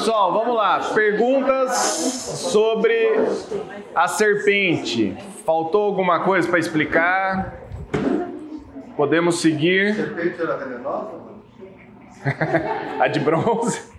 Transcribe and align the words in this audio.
pessoal, 0.00 0.32
vamos 0.32 0.56
lá. 0.56 0.80
Perguntas 0.94 1.76
sobre 1.76 3.18
a 3.94 4.08
serpente. 4.08 5.14
Faltou 5.44 5.84
alguma 5.84 6.20
coisa 6.20 6.48
para 6.48 6.58
explicar? 6.58 7.60
Podemos 8.96 9.42
seguir. 9.42 9.94
Serpente 9.94 10.40
era 10.40 10.56
venenosa? 10.56 11.20
a 12.98 13.08
de 13.08 13.20
bronze. 13.20 13.92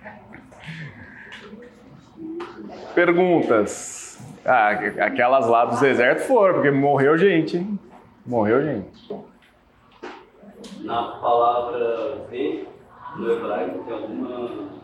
Perguntas. 2.95 4.19
Ah, 4.43 4.71
aquelas 5.05 5.47
lá 5.47 5.65
do 5.65 5.79
deserto 5.79 6.25
foram, 6.25 6.55
porque 6.55 6.71
morreu 6.71 7.15
gente, 7.15 7.57
hein? 7.57 7.79
Morreu 8.25 8.63
gente. 8.63 9.23
Na 10.79 11.03
palavra 11.03 12.25
ver, 12.31 12.67
no 13.17 13.31
hebraico, 13.31 13.83
tem 13.83 13.93
alguma. 13.93 14.80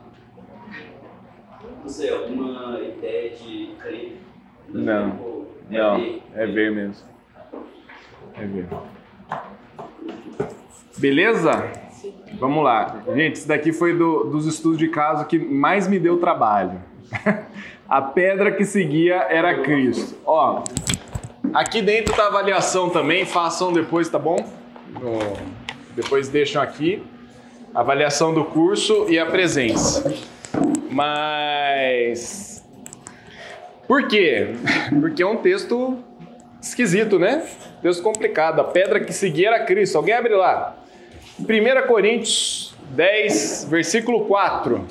Não 1.81 1.89
sei, 1.89 2.09
alguma 2.13 2.79
ideia 2.81 3.29
de 3.31 3.69
crer? 3.79 4.17
Não. 4.69 5.45
É 5.71 5.77
Não, 5.77 5.97
ver. 5.97 6.23
é 6.35 6.45
ver 6.45 6.71
mesmo. 6.71 7.07
É 8.35 8.45
ver. 8.45 8.67
Beleza? 10.97 11.71
Vamos 12.39 12.63
lá. 12.63 13.01
Gente, 13.15 13.35
isso 13.35 13.47
daqui 13.47 13.71
foi 13.71 13.93
do- 13.95 14.25
dos 14.25 14.45
estudos 14.45 14.77
de 14.77 14.87
caso 14.89 15.25
que 15.25 15.37
mais 15.39 15.87
me 15.87 15.99
deu 15.99 16.17
trabalho. 16.19 16.79
A 17.89 18.01
pedra 18.01 18.51
que 18.51 18.65
seguia 18.65 19.15
era 19.29 19.61
Cristo. 19.61 20.17
Ó, 20.25 20.61
aqui 21.53 21.81
dentro 21.81 22.15
da 22.17 22.27
avaliação 22.27 22.89
também, 22.89 23.25
façam 23.25 23.71
depois, 23.71 24.09
tá 24.09 24.19
bom? 24.19 24.35
No- 24.99 25.37
depois 25.95 26.27
deixam 26.27 26.61
aqui. 26.61 27.01
Avaliação 27.73 28.33
do 28.33 28.43
curso 28.43 29.05
e 29.09 29.17
a 29.17 29.25
presença. 29.25 30.13
Mas. 30.97 32.63
Por 33.87 34.07
quê? 34.07 34.47
Porque 34.99 35.21
é 35.21 35.27
um 35.27 35.37
texto 35.37 35.97
esquisito, 36.61 37.19
né? 37.19 37.45
Texto 37.83 38.01
complicado. 38.01 38.59
A 38.59 38.63
pedra 38.63 38.99
que 38.99 39.13
seguia 39.13 39.49
era 39.49 39.63
Cristo. 39.65 39.95
Alguém 39.97 40.15
abre 40.15 40.33
lá. 40.35 40.75
1 41.39 41.87
Coríntios 41.87 42.73
10, 42.89 43.67
versículo 43.69 44.25
4. 44.25 44.85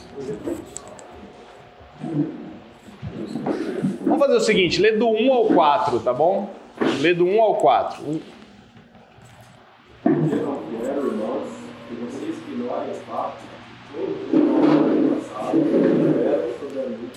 Vamos 4.04 4.18
fazer 4.20 4.36
o 4.36 4.40
seguinte: 4.40 4.80
lê 4.80 4.92
do 4.92 5.08
1 5.08 5.32
ao 5.32 5.46
4, 5.46 5.98
tá 6.00 6.12
bom? 6.12 6.48
Lê 7.00 7.12
do 7.14 7.26
1 7.26 7.40
ao 7.42 7.56
4. 7.56 8.02
Um- 8.04 8.20
Eu 10.04 10.12
não 10.46 10.62
quero, 10.70 11.06
irmãos, 11.08 11.48
que 11.88 11.94
vocês 11.96 12.36
ignorem 12.48 12.90
o 12.92 12.94
fato 12.94 13.38
de 13.40 13.48
que 13.98 14.30
todos 14.30 14.32
no 14.32 15.16
passado 15.16 15.52
tiveram 15.52 16.48
sobre 16.60 16.78
a 16.78 16.82
nuvem 16.84 17.10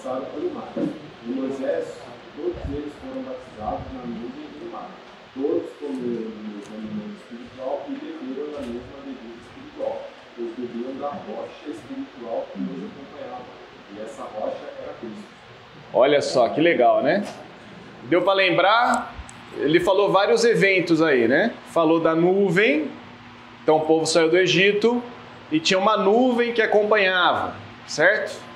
passaram 0.00 0.24
pelo 0.26 0.54
mar. 0.54 0.72
E 0.76 1.28
Moisés, 1.28 1.88
todos 2.34 2.56
eles 2.72 2.92
foram 3.00 3.22
batizados 3.22 3.92
na 3.92 4.00
nuvem 4.00 4.48
no 4.62 4.72
mar. 4.72 4.90
Todos 5.34 5.70
comeram 5.78 6.30
do 6.30 6.40
mesmo 6.48 6.74
alimento 6.74 7.20
espiritual 7.20 7.84
e 7.88 7.92
beberam 7.92 8.52
da 8.52 8.60
mesma 8.60 8.96
bebida 9.04 9.34
espiritual, 9.44 10.02
pois 10.36 10.48
bebiam 10.56 10.94
da 10.98 11.08
rocha 11.08 11.68
espiritual 11.68 12.46
que 12.52 12.58
os 12.60 12.90
acompanhava. 12.90 13.44
E 13.94 14.02
essa 14.02 14.22
rocha 14.22 14.64
era 14.82 14.92
Cristo. 15.00 15.24
Olha 15.92 16.22
só, 16.22 16.48
que 16.48 16.60
legal, 16.60 17.02
né? 17.02 17.24
Deu 18.04 18.22
para 18.22 18.34
lembrar? 18.34 19.14
Ele 19.56 19.80
falou 19.80 20.10
vários 20.10 20.44
eventos 20.44 21.02
aí, 21.02 21.28
né? 21.28 21.52
Falou 21.66 22.00
da 22.00 22.14
nuvem, 22.14 22.90
então 23.62 23.78
o 23.78 23.80
povo 23.80 24.06
saiu 24.06 24.30
do 24.30 24.38
Egito 24.38 25.02
e 25.50 25.58
tinha 25.58 25.78
uma 25.78 25.96
nuvem 25.96 26.52
que 26.52 26.62
acompanhava, 26.62 27.54
certo? 27.86 28.49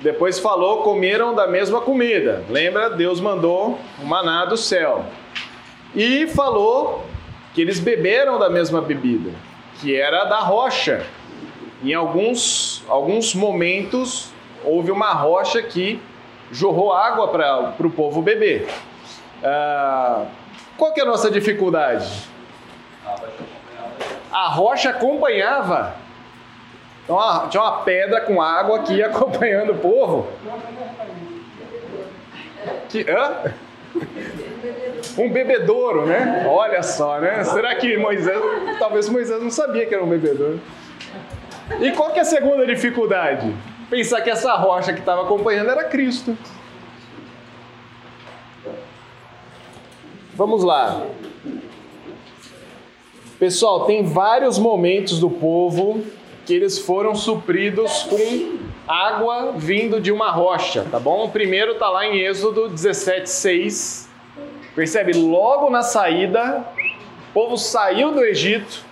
Depois 0.00 0.38
falou, 0.38 0.82
comeram 0.82 1.34
da 1.34 1.46
mesma 1.46 1.80
comida. 1.80 2.44
Lembra? 2.48 2.90
Deus 2.90 3.20
mandou 3.20 3.78
o 4.00 4.06
maná 4.06 4.44
do 4.44 4.56
céu. 4.56 5.04
E 5.94 6.26
falou 6.28 7.04
que 7.52 7.60
eles 7.60 7.80
beberam 7.80 8.38
da 8.38 8.48
mesma 8.48 8.80
bebida, 8.80 9.32
que 9.80 9.96
era 9.96 10.24
da 10.24 10.38
rocha. 10.38 11.04
Em 11.82 11.94
alguns, 11.94 12.84
alguns 12.88 13.34
momentos 13.34 14.32
houve 14.64 14.90
uma 14.90 15.12
rocha 15.12 15.62
que 15.62 16.00
jorrou 16.52 16.92
água 16.92 17.28
para 17.28 17.86
o 17.86 17.90
povo 17.90 18.22
beber. 18.22 18.68
Ah, 19.42 20.26
qual 20.76 20.92
que 20.92 21.00
é 21.00 21.02
a 21.02 21.06
nossa 21.06 21.30
dificuldade? 21.30 22.08
A 24.30 24.48
rocha 24.48 24.90
acompanhava. 24.90 25.94
Então 27.08 27.48
tinha 27.48 27.62
uma 27.62 27.80
pedra 27.80 28.20
com 28.20 28.42
água 28.42 28.84
ia 28.90 29.06
acompanhando 29.08 29.72
o 29.72 29.78
povo. 29.78 30.28
Que, 32.90 33.06
hã? 33.10 33.54
Um 35.16 35.32
bebedouro, 35.32 36.04
né? 36.04 36.44
Olha 36.46 36.82
só, 36.82 37.18
né? 37.18 37.42
Será 37.44 37.74
que 37.76 37.96
Moisés. 37.96 38.38
Talvez 38.78 39.08
Moisés 39.08 39.42
não 39.42 39.50
sabia 39.50 39.86
que 39.86 39.94
era 39.94 40.04
um 40.04 40.08
bebedouro. 40.08 40.60
E 41.80 41.92
qual 41.92 42.10
que 42.12 42.18
é 42.18 42.22
a 42.22 42.26
segunda 42.26 42.66
dificuldade? 42.66 43.54
Pensar 43.88 44.20
que 44.20 44.28
essa 44.28 44.54
rocha 44.56 44.92
que 44.92 45.00
estava 45.00 45.22
acompanhando 45.22 45.70
era 45.70 45.84
Cristo. 45.84 46.36
Vamos 50.34 50.62
lá. 50.62 51.06
Pessoal, 53.38 53.86
tem 53.86 54.04
vários 54.04 54.58
momentos 54.58 55.18
do 55.18 55.30
povo 55.30 56.04
que 56.48 56.54
eles 56.54 56.78
foram 56.78 57.14
supridos 57.14 58.04
com 58.04 58.56
água 58.88 59.52
vindo 59.54 60.00
de 60.00 60.10
uma 60.10 60.30
rocha, 60.30 60.82
tá 60.90 60.98
bom? 60.98 61.26
O 61.26 61.30
primeiro 61.30 61.74
tá 61.74 61.90
lá 61.90 62.06
em 62.06 62.20
Êxodo 62.20 62.70
17:6. 62.70 64.08
Percebe? 64.74 65.12
Logo 65.12 65.68
na 65.68 65.82
saída, 65.82 66.64
o 67.28 67.32
povo 67.34 67.58
saiu 67.58 68.12
do 68.12 68.24
Egito. 68.24 68.82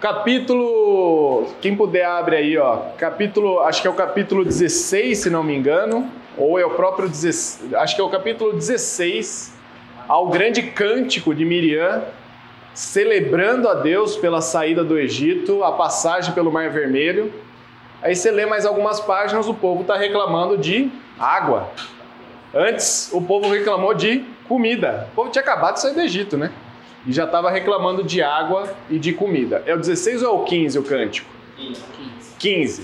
Capítulo, 0.00 1.46
quem 1.60 1.76
puder 1.76 2.04
abre 2.04 2.34
aí, 2.34 2.58
ó. 2.58 2.78
Capítulo, 2.98 3.60
acho 3.60 3.80
que 3.80 3.86
é 3.86 3.90
o 3.90 3.94
capítulo 3.94 4.44
16, 4.44 5.18
se 5.18 5.30
não 5.30 5.44
me 5.44 5.54
engano, 5.54 6.10
ou 6.36 6.58
é 6.58 6.66
o 6.66 6.70
próprio 6.70 7.08
16, 7.08 7.72
acho 7.72 7.94
que 7.94 8.00
é 8.00 8.04
o 8.04 8.10
capítulo 8.10 8.52
16, 8.52 9.54
ao 10.08 10.26
grande 10.26 10.62
cântico 10.62 11.32
de 11.32 11.44
Miriam, 11.44 12.02
celebrando 12.76 13.70
a 13.70 13.74
Deus 13.74 14.18
pela 14.18 14.42
saída 14.42 14.84
do 14.84 14.98
Egito, 14.98 15.64
a 15.64 15.72
passagem 15.72 16.34
pelo 16.34 16.52
Mar 16.52 16.68
Vermelho. 16.68 17.32
Aí 18.02 18.14
você 18.14 18.30
lê 18.30 18.44
mais 18.44 18.66
algumas 18.66 19.00
páginas, 19.00 19.48
o 19.48 19.54
povo 19.54 19.80
está 19.80 19.96
reclamando 19.96 20.58
de 20.58 20.90
água. 21.18 21.70
Antes, 22.54 23.08
o 23.14 23.22
povo 23.22 23.48
reclamou 23.48 23.94
de 23.94 24.22
comida. 24.46 25.08
O 25.12 25.14
povo 25.16 25.30
tinha 25.30 25.42
acabado 25.42 25.76
de 25.76 25.80
sair 25.80 25.94
do 25.94 26.02
Egito, 26.02 26.36
né? 26.36 26.52
E 27.06 27.12
já 27.12 27.24
estava 27.24 27.50
reclamando 27.50 28.04
de 28.04 28.22
água 28.22 28.68
e 28.90 28.98
de 28.98 29.14
comida. 29.14 29.62
É 29.64 29.74
o 29.74 29.78
16 29.78 30.22
ou 30.22 30.28
é 30.28 30.42
o 30.42 30.44
15 30.44 30.78
o 30.78 30.82
cântico? 30.82 31.30
15. 32.38 32.82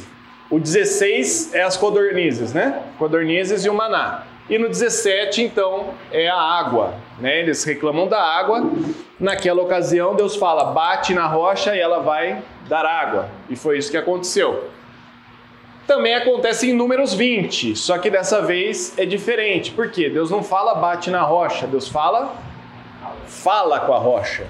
O 0.50 0.58
16 0.58 1.54
é 1.54 1.62
as 1.62 1.76
codornizes, 1.76 2.54
né? 2.54 2.82
Codornizes 2.98 3.62
e 3.66 3.68
o 3.68 3.74
maná. 3.74 4.24
E 4.48 4.58
no 4.58 4.68
17, 4.68 5.42
então, 5.42 5.94
é 6.10 6.28
a 6.28 6.36
água. 6.36 6.94
Né? 7.18 7.40
Eles 7.40 7.64
reclamam 7.64 8.08
da 8.08 8.20
água. 8.20 8.70
Naquela 9.18 9.62
ocasião, 9.62 10.14
Deus 10.14 10.36
fala: 10.36 10.72
bate 10.72 11.14
na 11.14 11.26
rocha 11.26 11.74
e 11.74 11.80
ela 11.80 12.00
vai 12.00 12.42
dar 12.68 12.84
água. 12.84 13.28
E 13.48 13.56
foi 13.56 13.78
isso 13.78 13.90
que 13.90 13.96
aconteceu. 13.96 14.70
Também 15.86 16.14
acontece 16.14 16.70
em 16.70 16.72
Números 16.72 17.12
20, 17.12 17.74
só 17.76 17.98
que 17.98 18.08
dessa 18.08 18.40
vez 18.40 18.96
é 18.96 19.04
diferente. 19.04 19.72
Por 19.72 19.90
quê? 19.90 20.08
Deus 20.08 20.30
não 20.30 20.42
fala 20.42 20.74
bate 20.74 21.10
na 21.10 21.22
rocha, 21.22 21.66
Deus 21.66 21.88
fala 21.88 22.34
fala 23.26 23.80
com 23.80 23.92
a 23.92 23.98
rocha. 23.98 24.46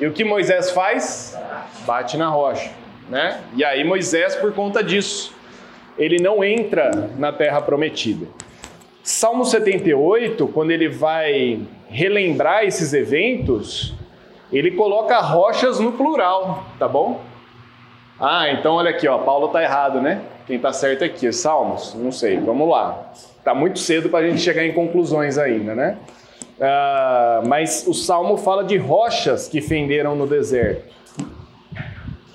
E 0.00 0.06
o 0.06 0.12
que 0.12 0.24
Moisés 0.24 0.70
faz? 0.70 1.38
Bate 1.86 2.16
na 2.16 2.28
rocha, 2.28 2.70
né? 3.08 3.42
E 3.54 3.64
aí 3.64 3.84
Moisés, 3.84 4.34
por 4.34 4.52
conta 4.54 4.82
disso, 4.82 5.34
ele 5.98 6.16
não 6.20 6.42
entra 6.42 6.90
na 7.18 7.30
terra 7.30 7.60
prometida. 7.60 8.26
Salmo 9.02 9.44
78, 9.44 10.46
quando 10.48 10.70
ele 10.70 10.88
vai 10.88 11.60
relembrar 11.88 12.64
esses 12.64 12.92
eventos, 12.92 13.94
ele 14.52 14.70
coloca 14.70 15.18
rochas 15.18 15.80
no 15.80 15.92
plural, 15.92 16.64
tá 16.78 16.86
bom? 16.86 17.20
Ah, 18.20 18.48
então 18.50 18.74
olha 18.74 18.90
aqui, 18.90 19.08
ó, 19.08 19.18
Paulo 19.18 19.48
tá 19.48 19.60
errado, 19.60 20.00
né? 20.00 20.22
Quem 20.46 20.56
tá 20.56 20.72
certo 20.72 21.02
aqui, 21.02 21.32
Salmos? 21.32 21.94
Não 21.94 22.12
sei, 22.12 22.38
vamos 22.38 22.68
lá. 22.68 23.12
Tá 23.42 23.52
muito 23.52 23.80
cedo 23.80 24.08
para 24.08 24.24
a 24.24 24.28
gente 24.28 24.40
chegar 24.40 24.64
em 24.64 24.72
conclusões 24.72 25.36
ainda, 25.36 25.74
né? 25.74 25.98
Ah, 26.60 27.42
mas 27.44 27.84
o 27.88 27.94
Salmo 27.94 28.36
fala 28.36 28.62
de 28.62 28.76
rochas 28.76 29.48
que 29.48 29.60
fenderam 29.60 30.14
no 30.14 30.28
deserto. 30.28 30.94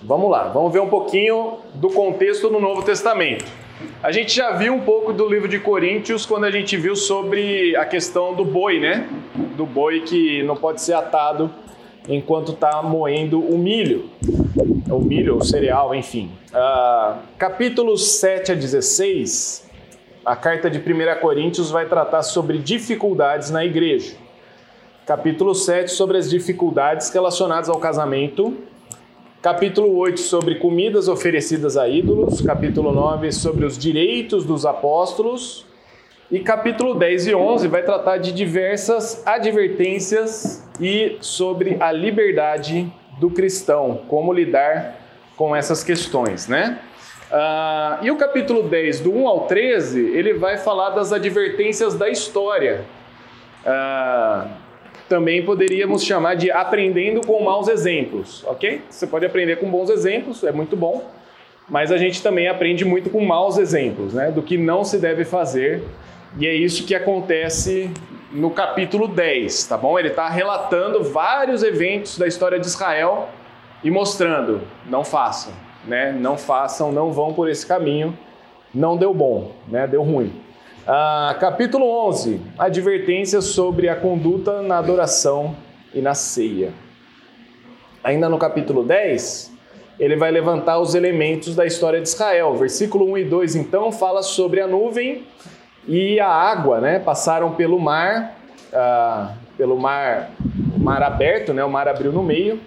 Vamos 0.02 0.30
lá, 0.30 0.50
vamos 0.50 0.74
ver 0.74 0.82
um 0.82 0.90
pouquinho 0.90 1.60
do 1.76 1.90
contexto 1.90 2.50
no 2.50 2.60
Novo 2.60 2.82
Testamento. 2.82 3.46
A 4.02 4.12
gente 4.12 4.36
já 4.36 4.52
viu 4.52 4.74
um 4.74 4.82
pouco 4.82 5.14
do 5.14 5.28
livro 5.28 5.48
de 5.48 5.60
Coríntios 5.60 6.26
quando 6.26 6.46
a 6.46 6.52
gente 6.52 6.76
viu 6.78 6.96
sobre 6.96 7.76
a 7.76 7.86
questão 7.86 8.34
do 8.34 8.44
boi, 8.44 8.80
né? 8.80 9.08
Do 9.56 9.66
boi 9.66 10.02
que 10.02 10.42
não 10.44 10.56
pode 10.56 10.82
ser 10.82 10.94
atado 10.94 11.52
enquanto 12.08 12.54
está 12.54 12.82
moendo 12.82 13.40
o 13.40 13.58
milho, 13.58 14.10
o 14.90 15.00
milho, 15.00 15.38
o 15.38 15.44
cereal, 15.44 15.94
enfim. 15.94 16.32
Uh, 16.52 17.18
capítulos 17.38 18.20
7 18.20 18.54
a 18.54 18.56
16, 18.56 19.70
a 20.26 20.36
carta 20.36 20.70
de 20.70 20.80
1 20.80 21.20
Coríntios 21.20 21.70
vai 21.70 21.86
tratar 21.86 22.24
sobre 22.24 22.58
dificuldades 22.58 23.52
na 23.52 23.66
igreja. 23.66 24.16
Capítulo 25.06 25.54
7 25.54 25.92
sobre 25.92 26.18
as 26.18 26.30
dificuldades 26.30 27.10
relacionadas 27.10 27.70
ao 27.70 27.80
casamento. 27.80 28.58
Capítulo 29.42 29.96
8 29.98 30.20
sobre 30.20 30.56
comidas 30.56 31.08
oferecidas 31.08 31.78
a 31.78 31.88
ídolos. 31.88 32.42
Capítulo 32.42 32.92
9 32.92 33.32
sobre 33.32 33.66
os 33.66 33.78
direitos 33.78 34.44
dos 34.44 34.66
apóstolos. 34.66 35.64
E 36.32 36.40
capítulo 36.40 36.96
10 36.96 37.28
e 37.28 37.36
11 37.36 37.68
vai 37.68 37.84
tratar 37.84 38.18
de 38.18 38.32
diversas 38.32 39.26
advertências 39.28 40.68
e 40.82 41.18
sobre 41.22 41.78
a 41.80 41.92
liberdade 41.92 42.92
do 43.20 43.30
cristão, 43.30 44.02
como 44.08 44.34
lidar 44.34 44.96
com 45.38 45.56
essas 45.56 45.84
questões, 45.84 46.48
né? 46.48 46.80
Uh, 47.32 48.06
e 48.06 48.12
o 48.12 48.18
capítulo 48.18 48.64
10, 48.64 49.02
do 49.02 49.14
1 49.14 49.28
ao 49.28 49.42
13, 49.42 50.00
ele 50.18 50.34
vai 50.34 50.58
falar 50.58 50.90
das 50.92 51.14
advertências 51.14 51.94
da 51.94 52.10
história. 52.10 52.86
Uh, 53.64 54.50
também 55.08 55.44
poderíamos 55.44 56.04
chamar 56.04 56.36
de 56.36 56.52
aprendendo 56.52 57.26
com 57.26 57.44
maus 57.44 57.68
exemplos, 57.68 58.44
ok? 58.46 58.82
Você 58.90 59.08
pode 59.08 59.26
aprender 59.26 59.58
com 59.58 59.70
bons 59.70 59.90
exemplos, 59.90 60.44
é 60.44 60.52
muito 60.52 60.76
bom, 60.76 61.10
mas 61.70 61.92
a 61.92 61.98
gente 61.98 62.22
também 62.22 62.48
aprende 62.48 62.86
muito 62.86 63.10
com 63.10 63.24
maus 63.26 63.58
exemplos, 63.58 64.14
né? 64.14 64.32
Do 64.32 64.42
que 64.42 64.58
não 64.58 64.84
se 64.84 64.98
deve 64.98 65.26
fazer 65.26 65.84
e 66.40 66.46
é 66.46 66.54
isso 66.54 66.86
que 66.86 66.94
acontece 66.94 67.92
no 68.32 68.52
capítulo 68.52 69.08
10, 69.08 69.66
tá 69.66 69.78
bom? 69.78 69.98
Ele 69.98 70.10
está 70.10 70.30
relatando 70.30 71.04
vários 71.04 71.64
eventos 71.64 72.18
da 72.18 72.28
história 72.28 72.60
de 72.60 72.68
Israel 72.68 73.30
e 73.84 73.90
mostrando: 73.90 74.62
não 74.86 75.04
façam, 75.04 75.54
né? 75.86 76.12
Não 76.12 76.38
façam, 76.38 76.92
não 76.92 77.12
vão 77.12 77.34
por 77.34 77.50
esse 77.50 77.66
caminho. 77.66 78.18
Não 78.74 78.98
deu 78.98 79.14
bom, 79.14 79.54
né? 79.68 79.88
Deu 79.88 80.04
ruim. 80.04 80.32
Ah, 80.90 81.36
capítulo 81.38 81.86
11: 82.08 82.40
advertências 82.58 83.44
sobre 83.44 83.90
a 83.90 83.96
conduta 83.98 84.62
na 84.62 84.78
adoração 84.78 85.54
e 85.94 86.00
na 86.00 86.14
ceia. 86.14 86.72
Ainda 88.02 88.30
no 88.30 88.38
capítulo 88.38 88.86
10, 88.86 89.52
ele 90.00 90.16
vai 90.16 90.32
levantar 90.32 90.80
os 90.80 90.96
elementos 90.96 91.58
da 91.58 91.66
história 91.66 92.00
de 92.00 92.08
Israel. 92.08 92.56
Versículo 92.56 93.04
1 93.12 93.18
e 93.18 93.26
2, 93.26 93.56
então, 93.58 93.92
fala 93.92 94.24
sobre 94.24 94.62
a 94.62 94.68
nuvem 94.68 95.26
e 95.86 96.22
a 96.22 96.30
água, 96.30 96.80
né? 96.80 97.00
Passaram 97.00 97.52
pelo 97.52 97.78
mar, 97.78 98.38
ah, 98.72 99.34
pelo 99.58 99.78
mar, 99.78 100.30
mar 100.78 101.04
aberto, 101.04 101.54
né? 101.54 101.66
O 101.66 101.70
mar 101.70 101.90
abriu 101.90 102.14
no 102.14 102.24
meio. 102.24 102.62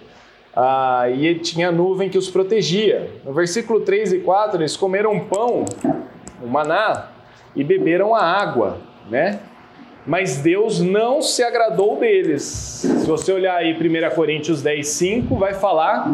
Ah, 0.55 1.09
e 1.09 1.39
tinha 1.39 1.71
nuvem 1.71 2.07
que 2.07 2.19
os 2.19 2.29
protegia. 2.29 3.09
No 3.25 3.33
versículo 3.33 3.79
3 3.79 4.13
e 4.13 4.19
4, 4.19 4.61
eles 4.61 4.77
comeram 4.77 5.21
pão, 5.21 5.65
o 6.39 6.45
maná, 6.45 7.10
e 7.55 7.63
beberam 7.63 8.15
a 8.15 8.23
água, 8.23 8.77
né? 9.09 9.39
Mas 10.05 10.37
Deus 10.37 10.79
não 10.79 11.21
se 11.21 11.43
agradou 11.43 11.97
deles. 11.99 12.41
Se 12.43 13.05
você 13.05 13.31
olhar 13.31 13.57
aí 13.57 13.73
1 13.73 14.15
Coríntios 14.15 14.61
10, 14.61 14.87
5, 14.87 15.35
vai 15.35 15.53
falar 15.53 16.11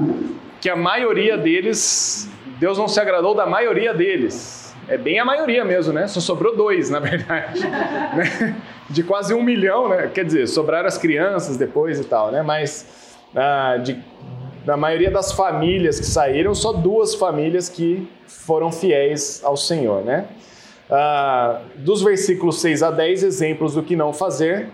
que 0.59 0.69
a 0.69 0.75
maioria 0.75 1.37
deles, 1.37 2.29
Deus 2.59 2.77
não 2.77 2.87
se 2.87 2.99
agradou 2.99 3.33
da 3.33 3.45
maioria 3.45 3.93
deles. 3.93 4.75
É 4.89 4.97
bem 4.97 5.19
a 5.19 5.25
maioria 5.25 5.63
mesmo, 5.63 5.93
né? 5.93 6.07
Só 6.07 6.19
sobrou 6.19 6.55
dois, 6.55 6.89
na 6.89 6.99
verdade. 6.99 7.59
né? 7.67 8.55
De 8.89 9.03
quase 9.03 9.33
um 9.33 9.43
milhão, 9.43 9.89
né? 9.89 10.09
Quer 10.13 10.25
dizer, 10.25 10.47
sobraram 10.47 10.87
as 10.87 10.97
crianças 10.97 11.57
depois 11.57 11.99
e 11.99 12.03
tal, 12.03 12.31
né? 12.31 12.41
Mas 12.41 13.17
ah, 13.35 13.77
de, 13.77 14.01
da 14.65 14.77
maioria 14.77 15.11
das 15.11 15.31
famílias 15.31 15.99
que 15.99 16.05
saíram, 16.05 16.53
só 16.55 16.73
duas 16.73 17.15
famílias 17.15 17.69
que 17.69 18.07
foram 18.25 18.71
fiéis 18.71 19.41
ao 19.43 19.55
Senhor, 19.57 20.03
né? 20.03 20.25
Ah, 20.89 21.61
dos 21.75 22.01
versículos 22.01 22.61
6 22.61 22.83
a 22.83 22.91
10, 22.91 23.23
exemplos 23.23 23.73
do 23.73 23.83
que 23.83 23.95
não 23.95 24.13
fazer. 24.13 24.69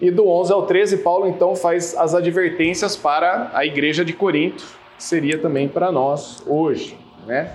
E 0.00 0.10
do 0.10 0.28
11 0.28 0.52
ao 0.52 0.66
13, 0.66 0.98
Paulo 0.98 1.26
então 1.26 1.56
faz 1.56 1.96
as 1.96 2.14
advertências 2.14 2.96
para 2.96 3.50
a 3.52 3.66
igreja 3.66 4.04
de 4.04 4.12
Corinto, 4.12 4.64
que 4.96 5.02
seria 5.02 5.38
também 5.38 5.68
para 5.68 5.90
nós 5.90 6.42
hoje, 6.46 6.96
né? 7.26 7.52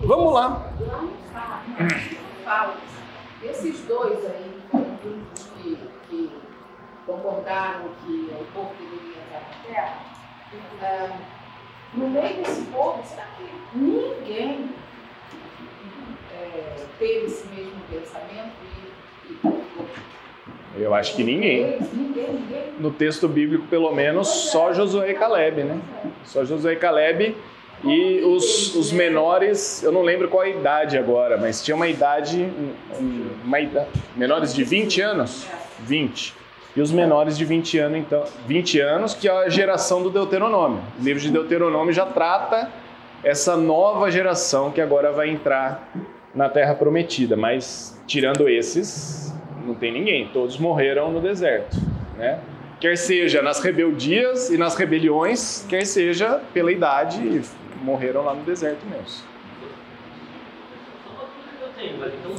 Vamos 0.00 0.32
lá 0.32 0.72
fala, 2.44 2.76
esses 3.42 3.80
dois 3.86 4.18
aí 4.26 4.60
que, 5.62 5.78
que 6.08 6.30
concordaram 7.06 7.88
que 8.04 8.30
o 8.38 8.44
povo 8.52 8.70
deveria 8.78 9.22
entrar 9.22 9.40
na 9.40 9.74
terra, 9.74 9.98
é, 10.82 11.10
no 11.94 12.08
meio 12.08 12.36
desse 12.36 12.62
povo, 12.66 13.02
será 13.04 13.26
que 13.38 13.78
ninguém 13.78 14.70
é, 16.54 16.84
teve 16.98 17.26
esse 17.26 17.46
mesmo 17.48 17.80
pensamento 17.90 18.52
e, 19.28 20.78
e 20.78 20.82
eu 20.82 20.94
acho 20.94 21.14
que 21.14 21.22
ninguém. 21.22 21.78
No 22.78 22.90
texto 22.90 23.28
bíblico, 23.28 23.66
pelo 23.66 23.92
menos, 23.92 24.28
só 24.28 24.72
Josué 24.72 25.12
e 25.12 25.14
Caleb, 25.14 25.62
né? 25.62 25.80
Só 26.24 26.44
Josué 26.44 26.72
e 26.72 26.76
Caleb 26.76 27.36
e 27.84 28.22
os, 28.22 28.74
os 28.74 28.92
menores, 28.92 29.82
eu 29.82 29.92
não 29.92 30.02
lembro 30.02 30.28
qual 30.28 30.42
a 30.42 30.48
idade 30.48 30.96
agora, 30.96 31.36
mas 31.36 31.62
tinha 31.62 31.74
uma 31.74 31.86
idade, 31.86 32.48
uma 33.44 33.60
idade, 33.60 33.88
menores 34.16 34.54
de 34.54 34.64
20 34.64 35.00
anos, 35.02 35.46
20. 35.80 36.34
E 36.76 36.80
os 36.80 36.90
menores 36.90 37.36
de 37.36 37.44
20 37.44 37.78
anos, 37.78 37.98
então, 37.98 38.24
20 38.46 38.80
anos, 38.80 39.14
que 39.14 39.28
é 39.28 39.30
a 39.30 39.48
geração 39.48 40.02
do 40.02 40.10
Deuteronômio. 40.10 40.82
O 40.98 41.04
livro 41.04 41.22
de 41.22 41.30
Deuteronômio 41.30 41.92
já 41.92 42.06
trata 42.06 42.70
essa 43.22 43.56
nova 43.56 44.10
geração 44.10 44.70
que 44.70 44.80
agora 44.80 45.12
vai 45.12 45.28
entrar 45.28 45.88
na 46.34 46.48
terra 46.48 46.74
prometida, 46.74 47.36
mas 47.36 48.00
tirando 48.06 48.48
esses, 48.48 49.32
não 49.64 49.74
tem 49.74 49.92
ninguém, 49.92 50.28
todos 50.28 50.58
morreram 50.58 51.12
no 51.12 51.20
deserto, 51.20 51.76
né? 52.16 52.40
Quer 52.80 52.96
seja 52.98 53.40
nas 53.40 53.60
rebeldias 53.60 54.50
e 54.50 54.58
nas 54.58 54.76
rebeliões, 54.76 55.64
quer 55.68 55.86
seja 55.86 56.40
pela 56.52 56.72
idade 56.72 57.42
morreram 57.82 58.24
lá 58.24 58.34
no 58.34 58.42
deserto 58.42 58.84
mesmo. 58.86 59.24
Então 61.78 62.34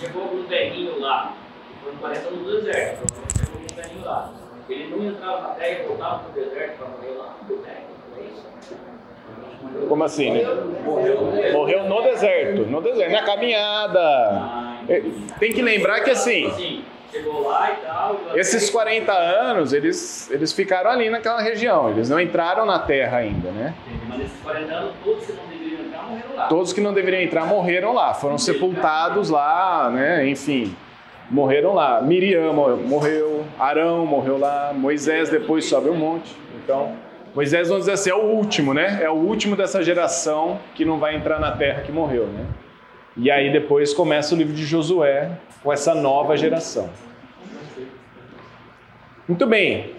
chegou 0.00 0.22
algum 0.22 1.00
lá, 1.00 1.36
quando 1.82 2.00
parece 2.00 2.30
no 2.30 2.44
deserto, 2.44 3.04
chegou 3.36 3.60
algum 3.60 4.04
lá, 4.04 4.32
ele 4.68 4.88
não 4.88 5.04
entrava 5.04 5.48
na 5.48 5.48
terra 5.54 5.80
e 5.80 5.86
voltava 5.86 6.18
para 6.24 6.30
o 6.30 6.44
deserto 6.44 6.78
para 6.78 6.88
morrer 6.88 7.10
lá 7.18 7.36
no 7.42 7.56
deserto? 7.56 7.93
Como 9.88 10.04
assim? 10.04 10.30
Né? 10.30 10.44
Morreu, 11.52 11.84
no 11.84 12.02
deserto, 12.02 12.62
no 12.66 12.80
deserto, 12.80 13.12
na 13.12 13.22
caminhada. 13.22 14.00
Ah, 14.00 14.78
Tem 15.38 15.52
que 15.52 15.62
lembrar 15.62 16.00
que 16.00 16.10
assim, 16.10 16.46
assim 16.46 16.84
tal. 17.84 18.20
E 18.34 18.40
esses 18.40 18.70
40 18.70 19.12
anos, 19.12 19.72
eles, 19.72 20.30
eles 20.30 20.52
ficaram 20.52 20.90
ali 20.90 21.08
naquela 21.10 21.40
região, 21.40 21.90
eles 21.90 22.08
não 22.08 22.20
entraram 22.20 22.66
na 22.66 22.78
terra 22.78 23.18
ainda, 23.18 23.50
né? 23.50 23.74
Mas 24.08 24.20
esses 24.20 24.40
40 24.42 24.74
anos, 24.74 24.94
todos 25.04 25.22
que 25.24 25.32
não 25.32 25.42
deveriam 25.46 25.82
entrar 25.82 26.02
morreram 26.02 26.34
lá. 26.34 26.46
Todos 26.48 26.72
que 26.72 26.80
não 26.80 26.92
deveriam 26.92 27.22
entrar 27.22 27.46
morreram 27.46 27.92
lá, 27.94 28.14
foram 28.14 28.38
sepultados 28.38 29.30
lá, 29.30 29.90
né? 29.90 30.26
Enfim, 30.26 30.74
morreram 31.30 31.74
lá. 31.74 32.00
Miriam 32.00 32.52
morreu, 32.52 33.44
Arão 33.58 34.04
morreu 34.06 34.38
lá, 34.38 34.72
Moisés 34.74 35.28
depois 35.28 35.64
sobe 35.64 35.88
um 35.90 35.96
monte. 35.96 36.34
Então, 36.62 36.96
Moisés, 37.34 37.66
vamos 37.66 37.82
dizer 37.82 37.94
assim, 37.94 38.10
é 38.10 38.14
o 38.14 38.26
último, 38.26 38.72
né? 38.72 39.00
É 39.02 39.10
o 39.10 39.14
último 39.14 39.56
dessa 39.56 39.82
geração 39.82 40.60
que 40.72 40.84
não 40.84 41.00
vai 41.00 41.16
entrar 41.16 41.40
na 41.40 41.50
terra 41.50 41.82
que 41.82 41.90
morreu, 41.90 42.28
né? 42.28 42.46
E 43.16 43.28
aí 43.28 43.52
depois 43.52 43.92
começa 43.92 44.36
o 44.36 44.38
livro 44.38 44.54
de 44.54 44.64
Josué 44.64 45.32
com 45.60 45.72
essa 45.72 45.96
nova 45.96 46.36
geração. 46.36 46.88
Muito 49.26 49.46
bem, 49.46 49.90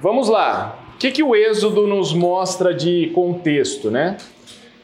vamos 0.00 0.28
lá. 0.28 0.78
O 0.94 0.98
que, 0.98 1.10
que 1.10 1.22
o 1.22 1.34
Êxodo 1.34 1.84
nos 1.88 2.12
mostra 2.12 2.72
de 2.72 3.10
contexto, 3.12 3.90
né? 3.90 4.16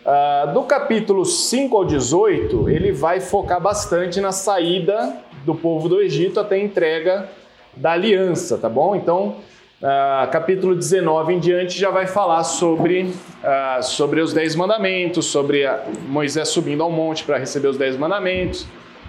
Uh, 0.04 0.52
do 0.52 0.64
capítulo 0.64 1.24
5 1.24 1.76
ao 1.76 1.84
18, 1.84 2.70
ele 2.70 2.90
vai 2.90 3.20
focar 3.20 3.60
bastante 3.60 4.20
na 4.20 4.32
saída 4.32 5.16
do 5.44 5.54
povo 5.54 5.88
do 5.88 6.00
Egito 6.00 6.40
até 6.40 6.56
a 6.56 6.58
entrega 6.58 7.28
da 7.76 7.92
aliança, 7.92 8.58
tá 8.58 8.68
bom? 8.68 8.96
Então, 8.96 9.36
Uh, 9.82 10.30
capítulo 10.30 10.74
19 10.74 11.34
em 11.34 11.40
diante 11.40 11.78
já 11.78 11.90
vai 11.90 12.06
falar 12.06 12.44
sobre, 12.44 13.02
uh, 13.02 13.82
sobre 13.82 14.20
os 14.20 14.32
Dez 14.32 14.54
Mandamentos, 14.54 15.26
sobre 15.26 15.64
Moisés 16.06 16.48
subindo 16.48 16.82
ao 16.82 16.90
monte 16.90 17.24
para 17.24 17.38
receber 17.38 17.68
os 17.68 17.76
Dez 17.76 17.96
Mandamentos, 17.96 18.66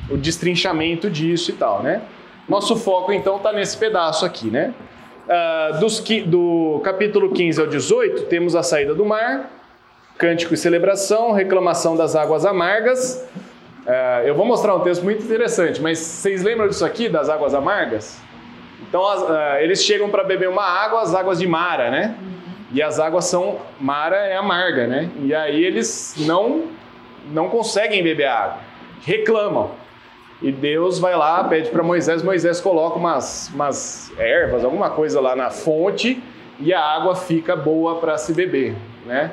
o 0.10 0.18
destrinchamento 0.18 1.10
disso 1.10 1.52
e 1.52 1.54
tal, 1.54 1.84
né? 1.84 2.02
Nosso 2.50 2.76
foco 2.76 3.14
então 3.14 3.38
está 3.38 3.54
nesse 3.54 3.78
pedaço 3.78 4.26
aqui, 4.26 4.48
né? 4.48 4.74
Uh, 5.28 5.80
dos, 5.80 6.04
do 6.26 6.82
capítulo 6.84 7.32
15 7.32 7.62
ao 7.62 7.68
18, 7.68 8.24
temos 8.24 8.56
a 8.56 8.64
saída 8.64 8.96
do 8.96 9.06
mar, 9.06 9.52
cântico 10.18 10.56
e 10.56 10.58
celebração, 10.58 11.32
reclamação 11.32 11.96
das 11.96 12.16
águas 12.16 12.44
amargas. 12.44 13.24
eu 14.26 14.34
vou 14.34 14.46
mostrar 14.46 14.76
um 14.76 14.80
texto 14.80 15.04
muito 15.04 15.24
interessante, 15.24 15.80
mas 15.82 16.00
vocês 16.00 16.42
lembram 16.42 16.68
disso 16.68 16.84
aqui, 16.84 17.08
das 17.08 17.30
águas 17.30 17.54
amargas? 17.54 18.25
Então 18.82 19.08
as, 19.08 19.22
uh, 19.22 19.62
eles 19.62 19.84
chegam 19.84 20.10
para 20.10 20.24
beber 20.24 20.50
uma 20.50 20.64
água, 20.64 21.02
as 21.02 21.14
águas 21.14 21.40
de 21.40 21.48
Mara, 21.48 21.90
né? 21.90 22.16
E 22.72 22.82
as 22.82 23.00
águas 23.00 23.26
são 23.26 23.60
Mara 23.80 24.18
é 24.18 24.36
amarga, 24.36 24.88
né? 24.88 25.10
E 25.22 25.34
aí 25.34 25.64
eles 25.64 26.16
não 26.20 26.64
não 27.32 27.50
conseguem 27.50 28.04
beber 28.04 28.26
a 28.26 28.40
água, 28.40 28.58
reclamam. 29.04 29.72
E 30.42 30.52
Deus 30.52 31.00
vai 31.00 31.16
lá, 31.16 31.44
pede 31.46 31.70
para 31.70 31.82
Moisés, 31.82 32.22
Moisés 32.22 32.60
coloca 32.60 32.98
umas, 32.98 33.50
umas 33.54 34.12
ervas, 34.20 34.64
alguma 34.64 34.90
coisa 34.90 35.20
lá 35.20 35.36
na 35.36 35.50
fonte 35.50 36.22
e 36.60 36.74
a 36.74 36.82
água 36.82 37.16
fica 37.16 37.56
boa 37.56 38.00
para 38.00 38.18
se 38.18 38.34
beber, 38.34 38.76
né? 39.06 39.32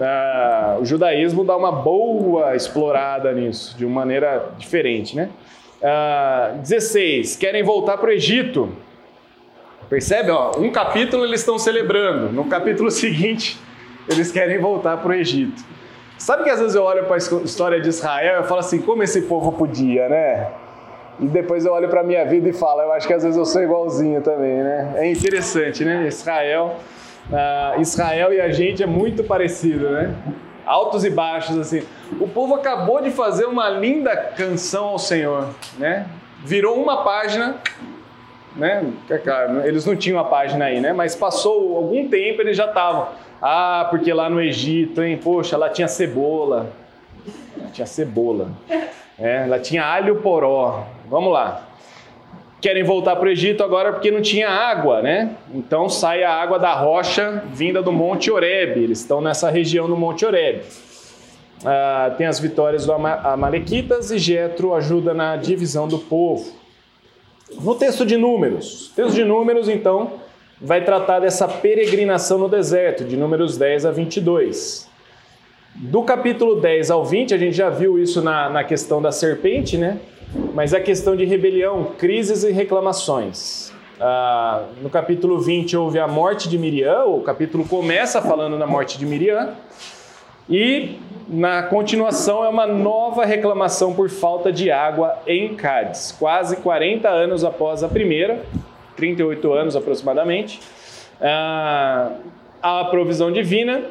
Ah, 0.00 0.78
o 0.80 0.84
judaísmo 0.84 1.44
dá 1.44 1.56
uma 1.56 1.70
boa 1.70 2.56
explorada 2.56 3.32
nisso, 3.32 3.76
de 3.76 3.84
uma 3.84 4.00
maneira 4.00 4.50
diferente, 4.58 5.14
né? 5.14 5.28
Ah, 5.82 6.54
16. 6.56 7.36
Querem 7.36 7.62
voltar 7.62 7.98
para 7.98 8.10
o 8.10 8.12
Egito. 8.12 8.70
Percebe? 9.88 10.30
Ó, 10.30 10.52
um 10.58 10.70
capítulo 10.70 11.24
eles 11.24 11.40
estão 11.40 11.58
celebrando, 11.58 12.32
no 12.32 12.44
capítulo 12.46 12.88
seguinte 12.92 13.58
eles 14.08 14.32
querem 14.32 14.58
voltar 14.58 14.96
para 14.96 15.10
o 15.10 15.14
Egito. 15.14 15.62
Sabe 16.18 16.44
que 16.44 16.50
às 16.50 16.60
vezes 16.60 16.74
eu 16.74 16.84
olho 16.84 17.04
para 17.04 17.16
a 17.16 17.18
história 17.18 17.80
de 17.80 17.88
Israel 17.88 18.42
e 18.42 18.44
falo 18.44 18.60
assim, 18.60 18.80
como 18.80 19.02
esse 19.02 19.22
povo 19.22 19.52
podia, 19.52 20.08
né? 20.08 20.48
E 21.20 21.26
depois 21.26 21.66
eu 21.66 21.72
olho 21.72 21.88
para 21.88 22.00
a 22.00 22.04
minha 22.04 22.24
vida 22.24 22.48
e 22.48 22.52
falo, 22.52 22.80
eu 22.80 22.92
acho 22.92 23.06
que 23.06 23.12
às 23.12 23.22
vezes 23.22 23.36
eu 23.36 23.44
sou 23.44 23.62
igualzinho 23.62 24.20
também, 24.22 24.62
né? 24.62 24.94
É 24.96 25.10
interessante, 25.10 25.84
né? 25.84 26.06
Israel, 26.06 26.76
uh, 27.28 27.80
Israel 27.80 28.32
e 28.32 28.40
a 28.40 28.50
gente 28.50 28.82
é 28.82 28.86
muito 28.86 29.24
parecido, 29.24 29.90
né? 29.90 30.14
Altos 30.72 31.04
e 31.04 31.10
baixos, 31.10 31.58
assim. 31.58 31.82
O 32.18 32.26
povo 32.26 32.54
acabou 32.54 33.02
de 33.02 33.10
fazer 33.10 33.44
uma 33.44 33.68
linda 33.68 34.16
canção 34.16 34.86
ao 34.86 34.98
Senhor, 34.98 35.50
né? 35.78 36.06
Virou 36.42 36.82
uma 36.82 37.04
página, 37.04 37.56
né? 38.56 38.90
É 39.10 39.18
claro, 39.18 39.66
eles 39.66 39.84
não 39.84 39.94
tinham 39.94 40.18
a 40.18 40.24
página 40.24 40.64
aí, 40.64 40.80
né? 40.80 40.94
Mas 40.94 41.14
passou 41.14 41.76
algum 41.76 42.08
tempo, 42.08 42.40
eles 42.40 42.56
já 42.56 42.64
estavam. 42.64 43.08
Ah, 43.42 43.86
porque 43.90 44.14
lá 44.14 44.30
no 44.30 44.40
Egito, 44.40 45.02
hein? 45.02 45.20
Poxa, 45.22 45.58
lá 45.58 45.68
tinha 45.68 45.86
cebola. 45.88 46.72
tinha 47.74 47.86
cebola. 47.86 48.48
É, 49.18 49.42
ela 49.44 49.58
tinha 49.58 49.84
alho 49.84 50.22
poró. 50.22 50.86
Vamos 51.04 51.34
lá. 51.34 51.68
Querem 52.62 52.84
voltar 52.84 53.16
para 53.16 53.26
o 53.26 53.28
Egito 53.28 53.64
agora 53.64 53.92
porque 53.92 54.12
não 54.12 54.22
tinha 54.22 54.48
água, 54.48 55.02
né? 55.02 55.36
Então 55.52 55.88
sai 55.88 56.22
a 56.22 56.32
água 56.32 56.60
da 56.60 56.72
rocha 56.72 57.42
vinda 57.52 57.82
do 57.82 57.90
Monte 57.90 58.30
Oreb. 58.30 58.78
Eles 58.78 59.00
estão 59.00 59.20
nessa 59.20 59.50
região 59.50 59.88
do 59.88 59.96
Monte 59.96 60.24
Oreb. 60.24 60.62
Ah, 61.64 62.14
tem 62.16 62.24
as 62.24 62.38
vitórias 62.38 62.86
do 62.86 62.92
Amalequitas 62.92 64.12
e 64.12 64.18
Jetro 64.18 64.74
ajuda 64.74 65.12
na 65.12 65.36
divisão 65.36 65.88
do 65.88 65.98
povo. 65.98 66.52
No 67.60 67.74
texto 67.74 68.06
de 68.06 68.16
Números, 68.16 68.92
texto 68.94 69.14
de 69.14 69.24
Números, 69.24 69.68
então, 69.68 70.12
vai 70.60 70.84
tratar 70.84 71.18
dessa 71.18 71.48
peregrinação 71.48 72.38
no 72.38 72.48
deserto, 72.48 73.04
de 73.04 73.16
Números 73.16 73.58
10 73.58 73.86
a 73.86 73.90
22. 73.90 74.88
Do 75.74 76.04
capítulo 76.04 76.60
10 76.60 76.92
ao 76.92 77.04
20, 77.04 77.34
a 77.34 77.38
gente 77.38 77.56
já 77.56 77.68
viu 77.70 77.98
isso 77.98 78.22
na, 78.22 78.48
na 78.48 78.62
questão 78.62 79.02
da 79.02 79.10
serpente, 79.10 79.76
né? 79.76 79.98
Mas 80.54 80.72
a 80.72 80.80
questão 80.80 81.14
de 81.14 81.24
rebelião, 81.24 81.92
crises 81.98 82.42
e 82.42 82.52
reclamações. 82.52 83.72
Ah, 84.00 84.64
no 84.80 84.88
capítulo 84.88 85.38
20 85.40 85.76
houve 85.76 85.98
a 85.98 86.08
morte 86.08 86.48
de 86.48 86.58
Miriam, 86.58 87.04
o 87.04 87.20
capítulo 87.20 87.64
começa 87.64 88.20
falando 88.22 88.58
da 88.58 88.66
morte 88.66 88.98
de 88.98 89.06
Miriam, 89.06 89.50
e 90.48 90.98
na 91.28 91.62
continuação 91.62 92.44
é 92.44 92.48
uma 92.48 92.66
nova 92.66 93.24
reclamação 93.24 93.94
por 93.94 94.08
falta 94.10 94.50
de 94.50 94.70
água 94.70 95.18
em 95.26 95.54
Cádiz, 95.54 96.14
quase 96.18 96.56
40 96.56 97.08
anos 97.08 97.44
após 97.44 97.82
a 97.82 97.88
primeira, 97.88 98.42
38 98.96 99.52
anos 99.52 99.76
aproximadamente. 99.76 100.60
Ah, 101.20 102.12
a 102.62 102.84
provisão 102.86 103.30
divina. 103.30 103.82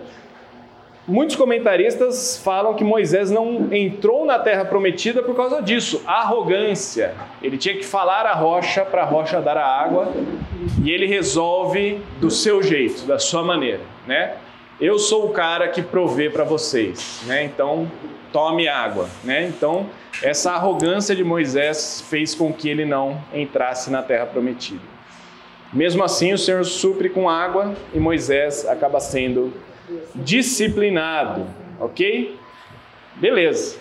Muitos 1.11 1.35
comentaristas 1.35 2.37
falam 2.37 2.73
que 2.73 2.85
Moisés 2.85 3.29
não 3.29 3.67
entrou 3.73 4.25
na 4.25 4.39
terra 4.39 4.63
prometida 4.63 5.21
por 5.21 5.35
causa 5.35 5.61
disso, 5.61 6.01
arrogância. 6.07 7.13
Ele 7.43 7.57
tinha 7.57 7.75
que 7.75 7.83
falar 7.85 8.25
a 8.25 8.33
rocha 8.33 8.85
para 8.85 9.01
a 9.01 9.05
rocha 9.05 9.41
dar 9.41 9.57
a 9.57 9.65
água 9.65 10.09
e 10.81 10.89
ele 10.89 11.05
resolve 11.05 12.01
do 12.21 12.31
seu 12.31 12.63
jeito, 12.63 13.05
da 13.05 13.19
sua 13.19 13.43
maneira, 13.43 13.81
né? 14.07 14.35
Eu 14.79 14.97
sou 14.97 15.25
o 15.25 15.31
cara 15.31 15.67
que 15.67 15.81
provê 15.81 16.29
para 16.29 16.45
vocês, 16.45 17.21
né? 17.25 17.43
Então 17.43 17.91
tome 18.31 18.69
água, 18.69 19.09
né? 19.21 19.45
Então 19.45 19.87
essa 20.23 20.53
arrogância 20.53 21.13
de 21.13 21.25
Moisés 21.25 22.05
fez 22.09 22.33
com 22.33 22.53
que 22.53 22.69
ele 22.69 22.85
não 22.85 23.21
entrasse 23.33 23.91
na 23.91 24.01
terra 24.01 24.27
prometida. 24.27 24.79
Mesmo 25.73 26.05
assim, 26.05 26.31
o 26.31 26.37
Senhor 26.37 26.63
supre 26.63 27.09
com 27.09 27.29
água 27.29 27.75
e 27.93 27.99
Moisés 27.99 28.65
acaba 28.65 29.01
sendo 29.01 29.51
disciplinado, 30.15 31.47
ok? 31.79 32.37
Beleza. 33.15 33.79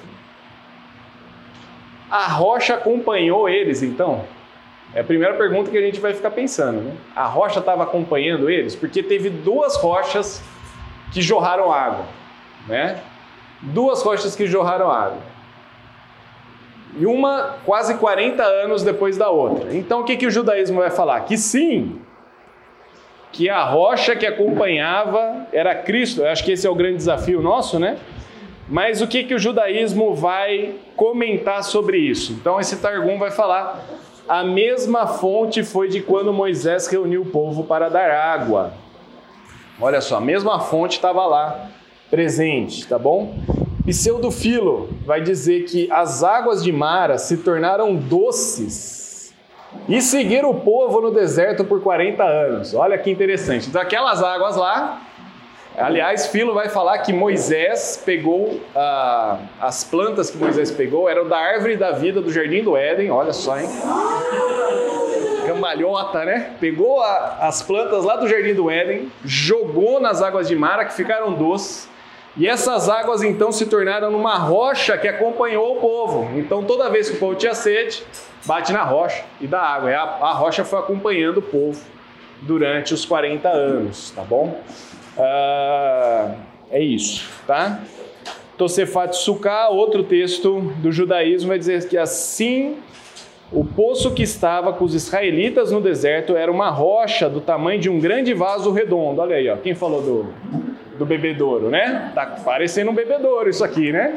A 2.11 2.27
rocha 2.27 2.75
acompanhou 2.75 3.49
eles, 3.49 3.83
então? 3.83 4.25
É 4.93 5.01
a 5.01 5.05
primeira 5.05 5.35
pergunta 5.35 5.71
que 5.71 5.79
a 5.79 5.83
gente 5.83 6.01
vai 6.01 6.13
ficar 6.13 6.31
pensando, 6.31 6.81
né? 6.81 6.97
A 7.15 7.25
rocha 7.25 7.61
estava 7.61 7.85
acompanhando 7.85 8.51
eles? 8.51 8.75
Porque 8.75 9.03
teve 9.03 9.31
duas 9.31 9.77
rochas 9.77 10.43
que 11.13 11.23
jorraram 11.23 11.73
água, 11.73 12.07
né? 12.67 13.01
Duas 13.63 14.03
rochas 14.03 14.35
que 14.35 14.47
jorraram 14.47 14.91
água 14.91 15.31
e 16.99 17.07
uma 17.07 17.57
quase 17.65 17.95
40 17.95 18.43
anos 18.43 18.83
depois 18.83 19.17
da 19.17 19.31
outra. 19.31 19.75
Então 19.75 20.01
o 20.01 20.05
que, 20.05 20.17
que 20.17 20.27
o 20.27 20.31
judaísmo 20.31 20.81
vai 20.81 20.91
falar? 20.91 21.21
Que 21.21 21.37
sim, 21.37 22.00
que 23.33 23.49
a 23.49 23.65
rocha 23.65 24.17
que 24.17 24.27
acompanhava 24.27 25.47
era 25.53 25.75
Cristo. 25.75 26.23
Eu 26.23 26.29
acho 26.29 26.45
que 26.45 26.53
esse 26.53 26.67
é 26.67 26.71
o 26.71 26.75
grande 26.75 26.97
desafio 26.97 27.41
nosso, 27.41 27.79
né? 27.79 27.99
Mas 28.69 29.01
o 29.01 29.07
que, 29.07 29.25
que 29.25 29.35
o 29.35 29.39
judaísmo 29.39 30.15
vai 30.15 30.75
comentar 30.95 31.65
sobre 31.65 31.99
isso? 31.99 32.33
Então 32.33 32.61
esse 32.61 32.77
Targum 32.77 33.19
vai 33.19 33.31
falar: 33.31 33.85
a 34.29 34.45
mesma 34.45 35.07
fonte 35.07 35.65
foi 35.65 35.89
de 35.89 36.01
quando 36.01 36.33
Moisés 36.33 36.87
reuniu 36.87 37.23
o 37.23 37.27
povo 37.27 37.65
para 37.65 37.89
dar 37.89 38.11
água. 38.11 38.73
Olha 39.81 40.01
só, 40.01 40.19
a 40.19 40.21
mesma 40.21 40.61
fonte 40.61 40.97
estava 40.97 41.27
lá 41.27 41.69
presente, 42.11 42.87
tá 42.87 42.99
bom? 42.99 43.35
Pseudofilo 43.85 44.91
vai 45.05 45.21
dizer 45.21 45.65
que 45.65 45.91
as 45.91 46.23
águas 46.23 46.63
de 46.63 46.71
Mara 46.71 47.19
se 47.19 47.39
tornaram 47.39 47.97
doces 47.97 49.10
e 49.89 50.01
seguiram 50.01 50.51
o 50.51 50.61
povo 50.61 51.01
no 51.01 51.11
deserto 51.11 51.65
por 51.65 51.83
40 51.83 52.23
anos. 52.23 52.75
Olha 52.75 52.97
que 52.99 53.11
interessante. 53.11 53.71
Daquelas 53.71 54.23
águas 54.23 54.57
lá, 54.57 55.01
aliás, 55.77 56.27
Filo 56.27 56.55
vai 56.55 56.69
falar 56.69 56.99
que 56.99 57.13
Moisés 57.13 58.03
pegou 58.05 58.61
ah, 58.75 59.39
as 59.61 59.85
plantas 59.85 60.31
que 60.31 60.39
Moisés 60.39 60.71
pegou 60.71 61.09
eram 61.09 61.29
da 61.29 61.39
árvore 61.39 61.77
da 61.77 61.93
vida 61.93 62.21
do 62.21 62.33
jardim 62.33 62.63
do 62.63 62.77
Éden. 62.77 63.11
Olha 63.11 63.33
só, 63.33 63.59
hein? 63.59 63.69
Cambalhota, 65.47 66.25
né? 66.25 66.53
Pegou 66.61 67.03
a, 67.03 67.39
as 67.43 67.63
plantas 67.63 68.05
lá 68.05 68.17
do 68.17 68.29
jardim 68.29 68.55
do 68.55 68.71
Éden, 68.71 69.11
jogou 69.25 70.01
nas 70.01 70.23
águas 70.23 70.47
de 70.49 70.55
Mara 70.55 70.85
que 70.85 70.93
ficaram 70.93 71.33
doces 71.33 71.89
e 72.37 72.47
essas 72.47 72.89
águas 72.89 73.23
então 73.23 73.51
se 73.51 73.67
tornaram 73.67 74.15
uma 74.15 74.37
rocha 74.37 74.97
que 74.97 75.09
acompanhou 75.09 75.77
o 75.77 75.81
povo. 75.81 76.39
Então 76.39 76.63
toda 76.63 76.89
vez 76.89 77.11
que 77.11 77.17
o 77.17 77.19
povo 77.19 77.35
tinha 77.35 77.55
sede, 77.55 78.03
bate 78.47 78.73
na 78.73 78.83
rocha 78.83 79.25
e 79.41 79.47
dá 79.47 79.61
água. 79.61 79.91
E 79.91 79.95
a, 79.95 80.33
rocha 80.33 80.65
foi 80.65 80.79
acompanhando 80.79 81.39
o 81.39 81.43
povo 81.43 81.81
durante 82.43 82.95
os 82.95 83.05
40 83.05 83.49
anos, 83.49 84.13
tá 84.13 84.23
bom? 84.23 84.61
Ah, 85.19 86.35
é 86.71 86.81
isso, 86.81 87.29
tá? 87.47 87.81
Tosefat 88.57 89.17
Sukkah, 89.17 89.69
outro 89.71 90.05
texto 90.05 90.61
do 90.79 90.93
judaísmo, 90.93 91.49
vai 91.49 91.59
dizer 91.59 91.89
que 91.89 91.97
assim 91.97 92.77
o 93.53 93.65
poço 93.65 94.13
que 94.13 94.23
estava 94.23 94.73
com 94.73 94.85
os 94.85 94.95
israelitas 94.95 95.73
no 95.73 95.81
deserto 95.81 96.37
era 96.37 96.53
uma 96.53 96.71
rocha 96.71 97.29
do 97.29 97.41
tamanho 97.41 97.81
de 97.81 97.91
um 97.91 97.99
grande 97.99 98.33
vaso 98.33 98.71
redondo. 98.71 99.21
Olha 99.21 99.35
aí, 99.35 99.49
ó, 99.49 99.57
quem 99.57 99.75
falou 99.75 100.01
do, 100.01 100.70
do 101.01 101.07
bebedouro, 101.07 101.71
né? 101.71 102.13
Tá 102.15 102.27
parecendo 102.45 102.91
um 102.91 102.95
bebedouro 102.95 103.49
isso 103.49 103.65
aqui, 103.65 103.91
né? 103.91 104.15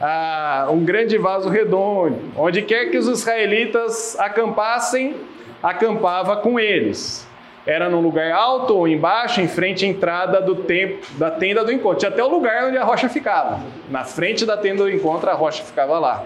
Ah, 0.00 0.66
um 0.68 0.84
grande 0.84 1.16
vaso 1.16 1.48
redondo. 1.48 2.18
Onde 2.36 2.60
quer 2.62 2.86
que 2.90 2.98
os 2.98 3.06
israelitas 3.06 4.18
acampassem, 4.18 5.14
acampava 5.62 6.36
com 6.38 6.58
eles. 6.58 7.24
Era 7.64 7.88
num 7.88 8.00
lugar 8.00 8.32
alto 8.32 8.76
ou 8.76 8.88
embaixo, 8.88 9.40
em 9.40 9.46
frente 9.46 9.84
à 9.84 9.88
entrada 9.88 10.40
do 10.40 10.56
templo, 10.56 11.06
da 11.16 11.30
tenda 11.30 11.64
do 11.64 11.70
encontro. 11.70 12.00
Tinha 12.00 12.10
até 12.10 12.24
o 12.24 12.28
lugar 12.28 12.64
onde 12.64 12.76
a 12.76 12.82
rocha 12.82 13.08
ficava. 13.08 13.60
Na 13.88 14.02
frente 14.02 14.44
da 14.44 14.56
tenda 14.56 14.82
do 14.82 14.90
encontro, 14.90 15.30
a 15.30 15.34
rocha 15.34 15.62
ficava 15.62 16.00
lá. 16.00 16.24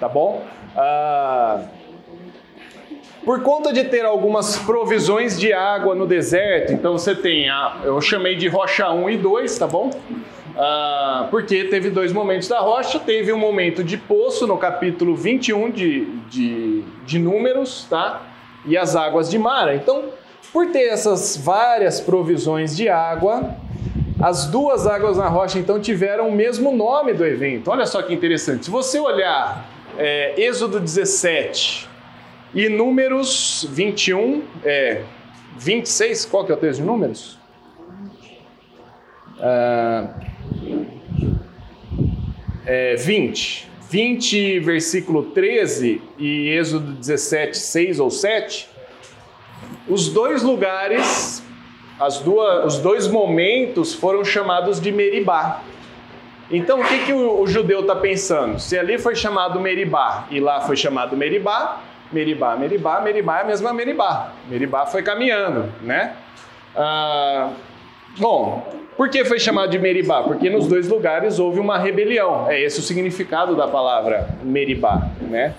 Tá 0.00 0.08
bom? 0.08 0.42
Ah, 0.74 1.60
por 3.24 3.42
conta 3.42 3.72
de 3.72 3.84
ter 3.84 4.04
algumas 4.04 4.56
provisões 4.58 5.38
de 5.38 5.52
água 5.52 5.94
no 5.94 6.06
deserto, 6.06 6.72
então 6.72 6.92
você 6.92 7.14
tem 7.14 7.48
a, 7.48 7.78
eu 7.84 8.00
chamei 8.00 8.34
de 8.36 8.48
rocha 8.48 8.90
1 8.90 9.10
e 9.10 9.16
2, 9.16 9.58
tá 9.58 9.66
bom? 9.66 9.90
Ah, 10.56 11.28
porque 11.30 11.64
teve 11.64 11.90
dois 11.90 12.12
momentos 12.12 12.48
da 12.48 12.60
rocha, 12.60 12.98
teve 12.98 13.32
um 13.32 13.38
momento 13.38 13.84
de 13.84 13.96
poço 13.96 14.46
no 14.46 14.56
capítulo 14.56 15.14
21 15.14 15.70
de, 15.70 16.04
de, 16.28 16.82
de 17.04 17.18
Números, 17.18 17.86
tá? 17.88 18.22
E 18.66 18.76
as 18.76 18.96
águas 18.96 19.30
de 19.30 19.38
Mara. 19.38 19.74
Então, 19.74 20.04
Por 20.52 20.66
ter 20.66 20.88
essas 20.88 21.36
várias 21.36 22.00
provisões 22.00 22.76
de 22.76 22.88
água, 22.88 23.54
as 24.20 24.46
duas 24.46 24.86
águas 24.86 25.16
na 25.16 25.28
rocha 25.28 25.58
então 25.58 25.80
tiveram 25.80 26.28
o 26.28 26.32
mesmo 26.32 26.72
nome 26.72 27.14
do 27.14 27.24
evento. 27.24 27.70
Olha 27.70 27.86
só 27.86 28.02
que 28.02 28.12
interessante. 28.12 28.64
Se 28.64 28.70
você 28.70 28.98
olhar 28.98 29.66
é, 29.96 30.34
Êxodo 30.36 30.80
17 30.80 31.89
e 32.54 32.68
Números 32.68 33.66
21, 33.70 34.42
é, 34.64 35.02
26, 35.58 36.26
qual 36.26 36.44
que 36.44 36.52
é 36.52 36.54
o 36.54 36.58
texto 36.58 36.80
de 36.80 36.86
Números? 36.86 37.38
Ah, 39.38 40.14
é, 42.66 42.96
20. 42.96 43.70
20, 43.88 44.60
versículo 44.60 45.24
13 45.30 46.00
e 46.16 46.48
Êxodo 46.50 46.92
17, 46.92 47.58
6 47.58 47.98
ou 47.98 48.10
7, 48.10 48.68
os 49.88 50.08
dois 50.08 50.44
lugares 50.44 51.42
as 52.00 52.18
duas, 52.18 52.64
os 52.64 52.78
dois 52.78 53.06
momentos 53.06 53.92
foram 53.92 54.24
chamados 54.24 54.80
de 54.80 54.90
Meribá. 54.90 55.60
Então, 56.50 56.80
o 56.80 56.84
que, 56.84 57.04
que 57.04 57.12
o, 57.12 57.42
o 57.42 57.46
judeu 57.46 57.80
está 57.80 57.94
pensando? 57.94 58.58
Se 58.58 58.78
ali 58.78 58.98
foi 58.98 59.14
chamado 59.14 59.60
Meribá 59.60 60.26
e 60.30 60.40
lá 60.40 60.62
foi 60.62 60.76
chamado 60.76 61.14
Meribá, 61.14 61.78
Meribá, 62.12 62.56
Meribá, 62.56 63.00
Meribá 63.00 63.38
é 63.38 63.42
a 63.42 63.44
mesma 63.44 63.72
Meribá. 63.72 64.32
Meribá 64.48 64.86
foi 64.86 65.02
caminhando, 65.02 65.72
né? 65.82 66.14
Ah, 66.74 67.50
bom, 68.18 68.66
por 68.96 69.08
que 69.08 69.24
foi 69.24 69.38
chamado 69.38 69.70
de 69.70 69.78
Meribá? 69.78 70.22
Porque 70.22 70.50
nos 70.50 70.66
dois 70.66 70.88
lugares 70.88 71.38
houve 71.38 71.60
uma 71.60 71.78
rebelião. 71.78 72.50
É 72.50 72.60
esse 72.60 72.80
o 72.80 72.82
significado 72.82 73.56
da 73.56 73.68
palavra 73.68 74.28
Meribá, 74.42 75.08
né? 75.20 75.54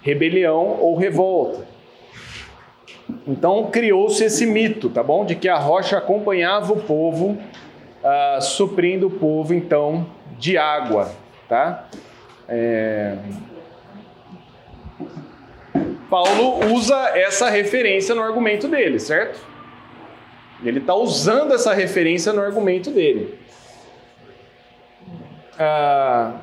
Rebelião 0.00 0.78
ou 0.80 0.96
revolta. 0.96 1.66
Então 3.26 3.68
criou-se 3.70 4.24
esse 4.24 4.46
mito, 4.46 4.88
tá 4.88 5.02
bom? 5.02 5.24
De 5.24 5.34
que 5.34 5.48
a 5.48 5.58
rocha 5.58 5.98
acompanhava 5.98 6.72
o 6.72 6.80
povo, 6.80 7.36
uh, 8.02 8.40
suprindo 8.40 9.08
o 9.08 9.10
povo 9.10 9.52
então 9.52 10.06
de 10.38 10.56
água, 10.56 11.10
tá? 11.48 11.88
É... 12.48 13.16
Paulo 16.08 16.72
usa 16.72 16.96
essa 17.14 17.50
referência 17.50 18.14
no 18.14 18.22
argumento 18.22 18.68
dele, 18.68 18.98
certo? 18.98 19.40
Ele 20.64 20.78
está 20.78 20.94
usando 20.94 21.52
essa 21.52 21.74
referência 21.74 22.32
no 22.32 22.40
argumento 22.40 22.90
dele. 22.90 23.38
Ah, 25.58 26.34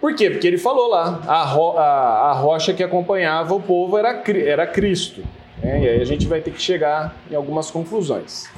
por 0.00 0.14
quê? 0.14 0.30
Porque 0.30 0.46
ele 0.46 0.58
falou 0.58 0.88
lá, 0.88 1.20
a, 1.26 1.44
ro 1.44 1.76
a, 1.76 2.30
a 2.30 2.32
rocha 2.32 2.72
que 2.72 2.82
acompanhava 2.82 3.54
o 3.54 3.60
povo 3.60 3.98
era, 3.98 4.22
era 4.46 4.66
Cristo. 4.66 5.22
Né? 5.62 5.80
E 5.80 5.88
aí 5.88 6.00
a 6.00 6.04
gente 6.04 6.26
vai 6.26 6.40
ter 6.40 6.52
que 6.52 6.62
chegar 6.62 7.16
em 7.30 7.34
algumas 7.34 7.70
conclusões. 7.70 8.48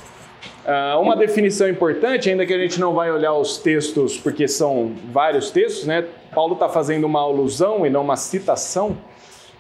Uh, 0.64 1.00
uma 1.00 1.16
definição 1.16 1.68
importante, 1.68 2.28
ainda 2.28 2.44
que 2.44 2.52
a 2.52 2.58
gente 2.58 2.78
não 2.78 2.92
vai 2.92 3.10
olhar 3.10 3.32
os 3.32 3.56
textos, 3.56 4.18
porque 4.18 4.46
são 4.46 4.92
vários 5.10 5.50
textos, 5.50 5.87
né? 5.87 6.04
Paulo 6.34 6.52
está 6.52 6.68
fazendo 6.68 7.04
uma 7.04 7.20
alusão 7.20 7.87
e 7.87 7.90
não 7.90 8.02
uma 8.02 8.16
citação, 8.16 8.96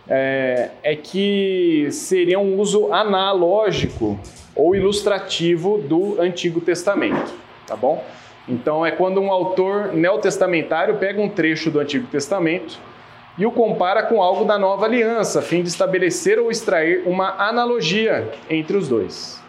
é, 0.08 0.70
é 0.82 0.96
que 0.96 1.88
seria 1.90 2.38
um 2.38 2.58
uso 2.58 2.92
analógico 2.92 4.18
ou 4.54 4.74
ilustrativo 4.74 5.78
do 5.78 6.20
Antigo 6.20 6.60
Testamento, 6.60 7.32
tá 7.66 7.76
bom? 7.76 8.04
Então 8.48 8.84
é 8.84 8.90
quando 8.90 9.20
um 9.20 9.30
autor 9.30 9.92
neotestamentário 9.92 10.96
pega 10.96 11.20
um 11.20 11.28
trecho 11.28 11.70
do 11.70 11.78
Antigo 11.78 12.06
Testamento 12.08 12.78
e 13.38 13.46
o 13.46 13.52
compara 13.52 14.02
com 14.02 14.20
algo 14.22 14.44
da 14.44 14.58
nova 14.58 14.86
aliança, 14.86 15.38
a 15.38 15.42
fim 15.42 15.62
de 15.62 15.68
estabelecer 15.68 16.38
ou 16.38 16.50
extrair 16.50 17.04
uma 17.06 17.36
analogia 17.38 18.28
entre 18.50 18.76
os 18.76 18.88
dois. 18.88 19.40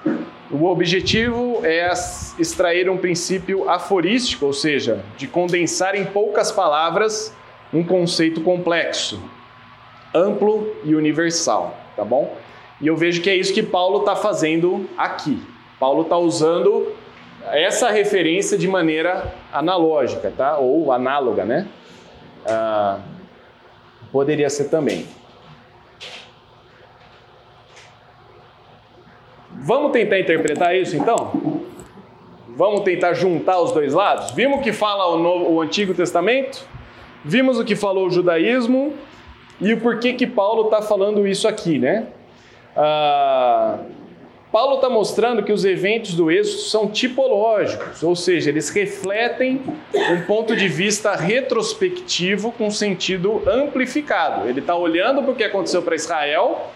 O 0.51 0.65
objetivo 0.65 1.62
é 1.63 1.91
extrair 2.38 2.89
um 2.89 2.98
princípio 2.98 3.70
aforístico, 3.70 4.46
ou 4.46 4.53
seja, 4.53 5.03
de 5.17 5.25
condensar 5.25 5.96
em 5.96 6.05
poucas 6.05 6.51
palavras 6.51 7.34
um 7.74 7.84
conceito 7.84 8.41
complexo, 8.41 9.22
amplo 10.13 10.75
e 10.83 10.95
universal, 10.95 11.75
tá 11.95 12.03
bom? 12.03 12.35
E 12.79 12.87
eu 12.87 12.95
vejo 12.95 13.21
que 13.21 13.29
é 13.29 13.35
isso 13.35 13.53
que 13.53 13.63
Paulo 13.63 14.00
está 14.00 14.15
fazendo 14.15 14.89
aqui. 14.97 15.41
Paulo 15.79 16.03
está 16.03 16.17
usando 16.17 16.93
essa 17.51 17.89
referência 17.89 18.57
de 18.57 18.67
maneira 18.67 19.33
analógica, 19.51 20.31
tá? 20.35 20.57
Ou 20.57 20.91
análoga, 20.91 21.45
né? 21.45 21.67
Ah, 22.45 23.00
poderia 24.11 24.50
ser 24.50 24.65
também. 24.65 25.05
Vamos 29.63 29.91
tentar 29.91 30.19
interpretar 30.19 30.75
isso 30.75 30.95
então? 30.95 31.61
Vamos 32.47 32.81
tentar 32.81 33.13
juntar 33.13 33.59
os 33.61 33.71
dois 33.71 33.93
lados? 33.93 34.31
Vimos 34.31 34.59
o 34.59 34.61
que 34.61 34.74
fala 34.74 35.07
o, 35.07 35.17
Novo, 35.17 35.51
o 35.51 35.61
Antigo 35.61 35.93
Testamento? 35.93 36.65
Vimos 37.24 37.59
o 37.59 37.63
que 37.63 37.75
falou 37.75 38.07
o 38.07 38.09
judaísmo? 38.09 38.93
E 39.61 39.71
o 39.74 39.79
porquê 39.79 40.13
que 40.13 40.25
Paulo 40.25 40.65
está 40.65 40.81
falando 40.81 41.27
isso 41.27 41.47
aqui, 41.47 41.77
né? 41.77 42.07
Ah, 42.75 43.77
Paulo 44.51 44.75
está 44.75 44.89
mostrando 44.89 45.43
que 45.43 45.53
os 45.53 45.63
eventos 45.63 46.13
do 46.13 46.29
êxodo 46.29 46.63
são 46.63 46.87
tipológicos, 46.89 48.03
ou 48.03 48.17
seja, 48.17 48.50
eles 48.50 48.69
refletem 48.69 49.61
um 49.93 50.21
ponto 50.24 50.55
de 50.57 50.67
vista 50.67 51.15
retrospectivo 51.15 52.51
com 52.51 52.69
sentido 52.69 53.41
amplificado. 53.47 54.50
Ele 54.50 54.59
está 54.59 54.75
olhando 54.75 55.21
para 55.21 55.31
o 55.31 55.35
que 55.35 55.43
aconteceu 55.43 55.81
para 55.81 55.95
Israel, 55.95 56.69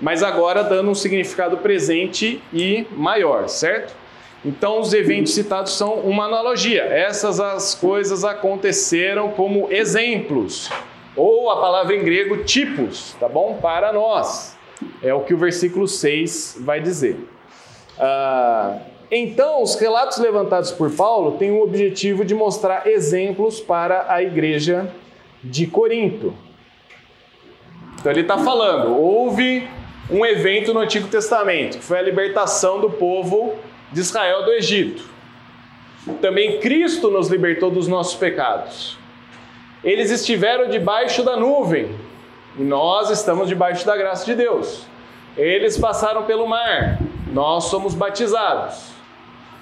mas 0.00 0.22
agora 0.22 0.62
dando 0.64 0.90
um 0.90 0.94
significado 0.94 1.58
presente 1.58 2.40
e 2.54 2.86
maior, 2.92 3.48
certo? 3.48 3.94
Então, 4.42 4.80
os 4.80 4.94
eventos 4.94 5.34
citados 5.34 5.76
são 5.76 5.94
uma 5.94 6.24
analogia. 6.24 6.84
Essas 6.84 7.38
as 7.38 7.74
coisas 7.74 8.24
aconteceram 8.24 9.30
como 9.32 9.66
exemplos, 9.70 10.70
ou 11.18 11.50
a 11.50 11.60
palavra 11.60 11.94
em 11.94 12.04
grego 12.04 12.44
tipos, 12.44 13.14
tá 13.18 13.28
bom? 13.28 13.58
Para 13.60 13.92
nós. 13.92 14.56
É 15.02 15.12
o 15.12 15.20
que 15.20 15.34
o 15.34 15.38
versículo 15.38 15.88
6 15.88 16.58
vai 16.60 16.80
dizer. 16.80 17.16
Ah, 17.98 18.78
então, 19.10 19.62
os 19.62 19.74
relatos 19.74 20.18
levantados 20.18 20.70
por 20.70 20.90
Paulo 20.92 21.32
têm 21.32 21.50
o 21.50 21.62
objetivo 21.62 22.24
de 22.24 22.34
mostrar 22.34 22.86
exemplos 22.86 23.60
para 23.60 24.06
a 24.12 24.22
igreja 24.22 24.92
de 25.42 25.66
Corinto. 25.66 26.32
Então, 27.98 28.12
ele 28.12 28.20
está 28.20 28.38
falando: 28.38 28.96
houve 28.96 29.68
um 30.10 30.24
evento 30.24 30.72
no 30.72 30.80
Antigo 30.80 31.08
Testamento, 31.08 31.78
que 31.78 31.84
foi 31.84 31.98
a 31.98 32.02
libertação 32.02 32.80
do 32.80 32.90
povo 32.90 33.56
de 33.90 34.00
Israel 34.00 34.44
do 34.44 34.52
Egito. 34.52 35.02
Também 36.20 36.60
Cristo 36.60 37.10
nos 37.10 37.28
libertou 37.28 37.70
dos 37.70 37.88
nossos 37.88 38.14
pecados. 38.14 38.96
Eles 39.82 40.10
estiveram 40.10 40.68
debaixo 40.68 41.22
da 41.22 41.36
nuvem, 41.36 41.90
e 42.58 42.62
nós 42.62 43.10
estamos 43.10 43.48
debaixo 43.48 43.86
da 43.86 43.96
graça 43.96 44.24
de 44.24 44.34
Deus. 44.34 44.86
Eles 45.36 45.78
passaram 45.78 46.24
pelo 46.24 46.46
mar, 46.48 46.98
nós 47.32 47.64
somos 47.64 47.94
batizados. 47.94 48.90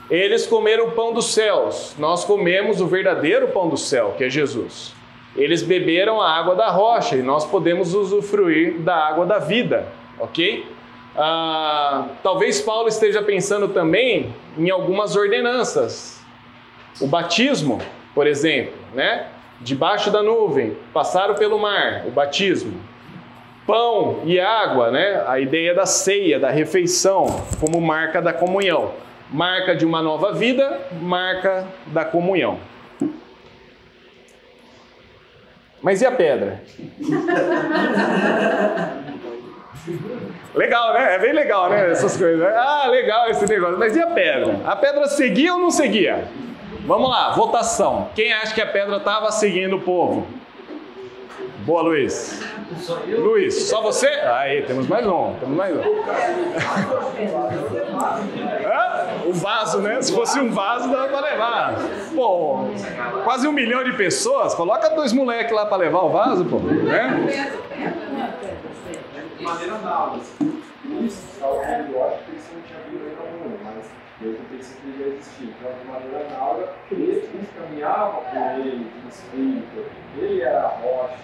Eles 0.09 0.47
comeram 0.47 0.87
o 0.89 0.93
pão 0.93 1.13
dos 1.13 1.27
céus, 1.27 1.95
nós 1.99 2.25
comemos 2.25 2.81
o 2.81 2.87
verdadeiro 2.87 3.49
pão 3.49 3.69
do 3.69 3.77
céu, 3.77 4.15
que 4.17 4.25
é 4.25 4.31
Jesus. 4.31 4.95
Eles 5.35 5.63
beberam 5.63 6.21
a 6.21 6.31
água 6.31 6.55
da 6.55 6.71
rocha 6.71 7.17
e 7.17 7.23
nós 7.23 7.45
podemos 7.45 7.93
usufruir 7.93 8.79
da 8.79 8.97
água 8.97 9.27
da 9.27 9.39
vida, 9.39 9.87
ok? 10.19 10.67
Ah, 11.15 12.07
talvez 12.23 12.61
Paulo 12.61 12.89
esteja 12.89 13.23
pensando 13.23 13.69
também 13.69 14.35
em 14.57 14.71
algumas 14.71 15.15
ordenanças. 15.17 16.23
O 17.01 17.07
batismo, 17.07 17.83
por 18.15 18.27
exemplo, 18.27 18.75
né? 18.95 19.27
Debaixo 19.61 20.11
da 20.11 20.23
nuvem, 20.23 20.77
passaram 20.93 21.35
pelo 21.35 21.59
mar, 21.59 22.05
o 22.07 22.11
batismo. 22.11 22.81
Pão 23.67 24.21
e 24.25 24.39
água, 24.39 24.91
né? 24.91 25.25
A 25.27 25.41
ideia 25.41 25.75
da 25.75 25.87
ceia, 25.87 26.39
da 26.39 26.51
refeição, 26.51 27.27
como 27.61 27.81
marca 27.81 28.23
da 28.23 28.33
comunhão. 28.33 28.93
Marca 29.29 29.75
de 29.75 29.85
uma 29.85 30.01
nova 30.01 30.33
vida, 30.33 30.83
marca 31.01 31.67
da 31.87 32.05
comunhão. 32.05 32.61
Mas 35.83 36.01
e 36.01 36.07
a 36.07 36.13
pedra? 36.13 36.63
Legal, 40.55 40.95
né? 40.95 41.15
É 41.15 41.19
bem 41.19 41.35
legal, 41.35 41.69
né? 41.69 41.91
Essas 41.91 42.17
coisas. 42.17 42.43
Ah, 42.43 42.87
legal 42.89 43.29
esse 43.29 43.47
negócio. 43.47 43.79
Mas 43.79 43.95
e 43.95 44.01
a 44.01 44.07
pedra? 44.07 44.59
A 44.65 44.75
pedra 44.75 45.07
seguia 45.07 45.53
ou 45.53 45.61
não 45.61 45.71
seguia? 45.71 46.27
Vamos 46.87 47.11
lá, 47.11 47.33
votação. 47.33 48.09
Quem 48.15 48.33
acha 48.33 48.55
que 48.55 48.61
a 48.61 48.67
pedra 48.67 48.99
estava 48.99 49.33
seguindo 49.33 49.75
o 49.75 49.81
povo? 49.81 50.25
Boa, 51.65 51.83
Luiz. 51.83 52.41
Luiz, 53.09 53.69
só 53.69 53.83
você? 53.83 54.07
Aí, 54.07 54.63
temos 54.63 54.87
mais 54.87 55.05
um. 55.05 55.35
Temos 55.41 55.57
mais 55.57 55.77
um. 55.77 55.81
o 59.29 59.33
vaso, 59.33 59.81
né? 59.81 60.01
Se 60.01 60.15
fosse 60.15 60.39
um 60.39 60.53
vaso, 60.53 60.89
dava 60.89 61.09
para 61.09 61.21
levar. 61.23 61.75
Pô, 62.15 62.69
quase 63.25 63.49
um 63.49 63.53
milhão 63.53 63.83
de 63.83 63.95
pessoas. 63.95 64.55
Coloca 64.55 64.89
dois 64.91 65.13
moleques 65.13 65.53
lá 65.53 65.67
para 65.67 65.79
levar 65.79 66.05
o 66.05 66.11
vaso, 66.11 66.45
pô. 66.45 66.61
Né? 66.61 67.51
isso, 71.03 71.19
Pensou 74.57 74.77
que 74.81 74.89
ele 74.89 75.03
ia 75.03 75.15
existir. 75.15 75.55
Então, 75.61 75.71
de 75.79 75.87
maneira 75.87 76.27
análoga, 76.35 76.69
eles 76.91 77.29
caminhavam 77.59 78.23
com 78.23 78.61
ele, 78.61 78.91
com 78.91 79.07
o 79.07 79.09
Espírito, 79.11 79.85
ele 80.17 80.41
era 80.41 80.63
a 80.63 80.69
rocha, 80.69 81.15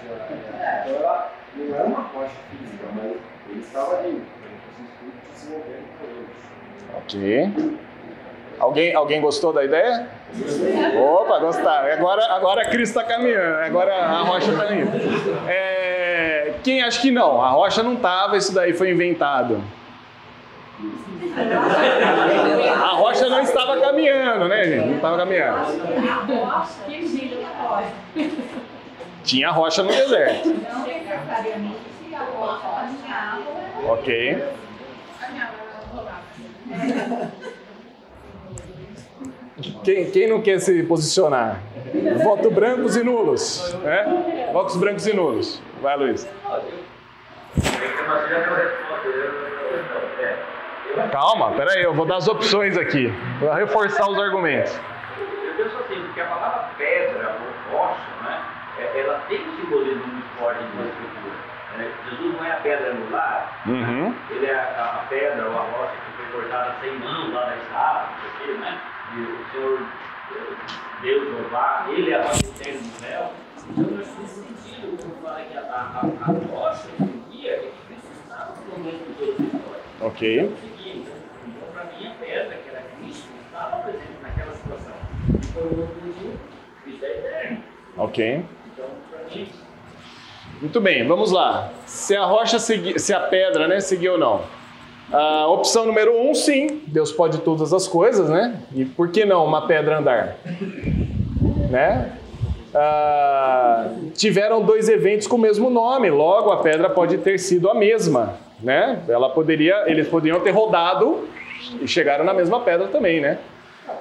é, 0.60 0.84
então 0.84 0.96
ela 0.96 1.32
não 1.56 1.74
era 1.74 1.84
uma 1.84 2.00
rocha 2.00 2.34
física, 2.50 2.86
mas 2.94 3.16
ele 3.48 3.60
estava 3.60 3.98
ali, 3.98 4.12
né, 4.12 4.24
com 4.76 4.82
o 4.82 4.86
Espírito 4.86 5.16
desenvolvendo 5.32 5.86
com 5.98 6.04
eles. 6.06 6.42
Ok. 6.98 7.78
Alguém, 8.58 8.94
alguém 8.94 9.20
gostou 9.20 9.52
da 9.52 9.64
ideia? 9.64 10.08
Opa, 10.96 11.38
gostaram. 11.38 11.90
Agora, 11.92 12.24
agora 12.34 12.62
a 12.62 12.68
Cris 12.68 12.90
está 12.90 13.02
caminhando, 13.02 13.64
agora 13.64 13.94
a 13.94 14.22
rocha 14.22 14.52
está 14.52 14.72
indo. 14.74 14.90
É, 15.48 16.54
quem 16.62 16.82
acha 16.82 17.00
que 17.00 17.10
não? 17.10 17.40
A 17.42 17.48
rocha 17.48 17.82
não 17.82 17.94
estava, 17.94 18.36
isso 18.36 18.54
daí 18.54 18.72
foi 18.74 18.90
inventado. 18.90 19.62
A 22.82 22.94
rocha 22.96 23.28
não 23.28 23.40
estava 23.40 23.80
caminhando, 23.80 24.48
né, 24.48 24.64
gente? 24.64 24.86
Não 24.86 24.96
estava 24.96 25.16
caminhando. 25.16 25.66
Que. 26.86 28.32
Tinha 29.24 29.50
rocha 29.50 29.82
no 29.82 29.88
deserto. 29.90 30.48
Não 30.48 30.86
necessariamente 30.86 31.76
a 32.14 32.24
rocha. 32.38 32.72
Ok. 33.88 34.42
Quem, 39.84 40.10
quem 40.10 40.28
não 40.28 40.40
quer 40.42 40.58
se 40.60 40.82
posicionar? 40.82 41.60
Voto 42.22 42.50
brancos 42.50 42.96
e 42.96 43.02
nulos. 43.02 43.74
Né? 43.82 44.50
Votos 44.52 44.76
brancos 44.76 45.06
e 45.06 45.12
nulos. 45.12 45.62
Vai, 45.80 45.96
Luiz. 45.96 46.26
Calma, 51.10 51.52
peraí, 51.52 51.82
eu 51.82 51.94
vou 51.94 52.04
dar 52.06 52.16
as 52.16 52.28
opções 52.28 52.76
aqui. 52.76 53.08
Vou 53.40 53.52
reforçar 53.52 54.08
os 54.08 54.18
argumentos. 54.18 54.78
Eu 55.44 55.54
penso 55.56 55.76
assim, 55.78 56.02
porque 56.02 56.20
a 56.20 56.26
palavra 56.26 56.68
pedra 56.76 57.36
ou 57.72 57.78
rocha, 57.78 58.00
né, 58.24 58.40
é- 58.78 59.00
ela 59.00 59.20
tem 59.28 59.40
um 59.46 59.56
simbolismo 59.56 60.06
muito 60.06 60.28
forte 60.38 60.60
na 60.76 60.84
escritura. 60.84 61.32
né? 61.78 61.90
Jesus 62.10 62.34
não 62.36 62.44
é 62.44 62.52
a 62.52 62.56
pedra 62.56 62.92
angular, 62.92 63.62
Uhum. 63.64 64.14
ele 64.30 64.44
é 64.44 64.54
a, 64.54 65.00
a 65.02 65.06
pedra 65.08 65.46
ou 65.48 65.56
a 65.56 65.62
rocha 65.62 65.92
que 66.04 66.22
foi 66.22 66.40
cortada 66.42 66.74
sem 66.82 66.92
mão 66.98 67.32
lá 67.32 67.46
da 67.46 67.56
estrada, 67.56 68.08
o 68.10 68.44
quê, 68.44 68.52
né? 68.52 68.78
E 69.16 69.20
o 69.20 69.38
Senhor, 69.50 69.78
eh, 69.80 70.54
Deus, 71.00 71.28
Jeová, 71.30 71.86
ele 71.88 72.10
é 72.10 72.16
a 72.20 72.22
rocha 72.24 72.44
eterna 72.46 72.78
do 72.80 73.00
céu. 73.00 73.32
Então, 73.70 73.84
eu 73.90 74.00
acho 74.02 74.10
que 74.10 74.20
nesse 74.20 74.34
sentido, 74.42 74.98
quando 75.00 75.22
fala 75.22 75.40
que 75.40 75.56
a, 75.56 75.60
a, 75.62 76.00
a, 76.20 76.54
rocha, 76.54 76.88
em 77.00 77.24
dia, 77.30 77.52
é 77.52 77.56
que 77.58 77.72
Cristo 77.88 78.10
estava 78.22 78.52
no 78.54 78.78
momento 78.78 79.08
de 79.08 79.14
toda 79.14 79.32
a 79.32 79.46
história. 79.46 79.82
Ok. 80.02 80.56
Então, 81.46 81.68
para 81.72 81.84
mim, 81.84 82.06
a 82.06 82.10
pedra, 82.22 82.56
que 82.58 82.68
era 82.68 82.82
Cristo, 83.00 83.28
estava 83.46 83.76
presente 83.78 84.18
naquela 84.22 84.52
situação. 84.52 84.92
E 85.24 85.32
foi 85.32 85.40
o 85.40 85.40
motivo, 85.40 85.40
Cristo 85.40 85.40
é 85.40 85.40
eterno. 85.40 85.41
Ok. 87.96 88.44
Muito 90.60 90.80
bem, 90.80 91.06
vamos 91.06 91.32
lá. 91.32 91.70
Se 91.86 92.14
a 92.16 92.24
rocha 92.24 92.58
se 92.58 93.12
a 93.12 93.20
pedra, 93.20 93.66
né, 93.66 93.80
seguiu 93.80 94.12
ou 94.12 94.18
não? 94.18 94.40
A 95.12 95.46
opção 95.48 95.84
número 95.84 96.16
um, 96.16 96.34
sim, 96.34 96.82
Deus 96.86 97.12
pode 97.12 97.38
todas 97.38 97.72
as 97.72 97.86
coisas, 97.86 98.30
né? 98.30 98.60
E 98.74 98.84
por 98.84 99.10
que 99.10 99.24
não 99.24 99.44
uma 99.44 99.66
pedra 99.66 99.98
andar? 99.98 100.36
Né? 101.68 102.12
Ah, 102.74 103.88
tiveram 104.14 104.62
dois 104.62 104.88
eventos 104.88 105.26
com 105.26 105.36
o 105.36 105.38
mesmo 105.38 105.68
nome, 105.68 106.08
logo 106.08 106.50
a 106.50 106.62
pedra 106.62 106.88
pode 106.88 107.18
ter 107.18 107.38
sido 107.38 107.68
a 107.68 107.74
mesma, 107.74 108.36
né? 108.62 109.02
Ela 109.06 109.28
poderia, 109.28 109.84
eles 109.86 110.08
poderiam 110.08 110.40
ter 110.40 110.52
rodado 110.52 111.28
e 111.80 111.86
chegaram 111.86 112.24
na 112.24 112.32
mesma 112.32 112.60
pedra 112.60 112.88
também, 112.88 113.20
né? 113.20 113.38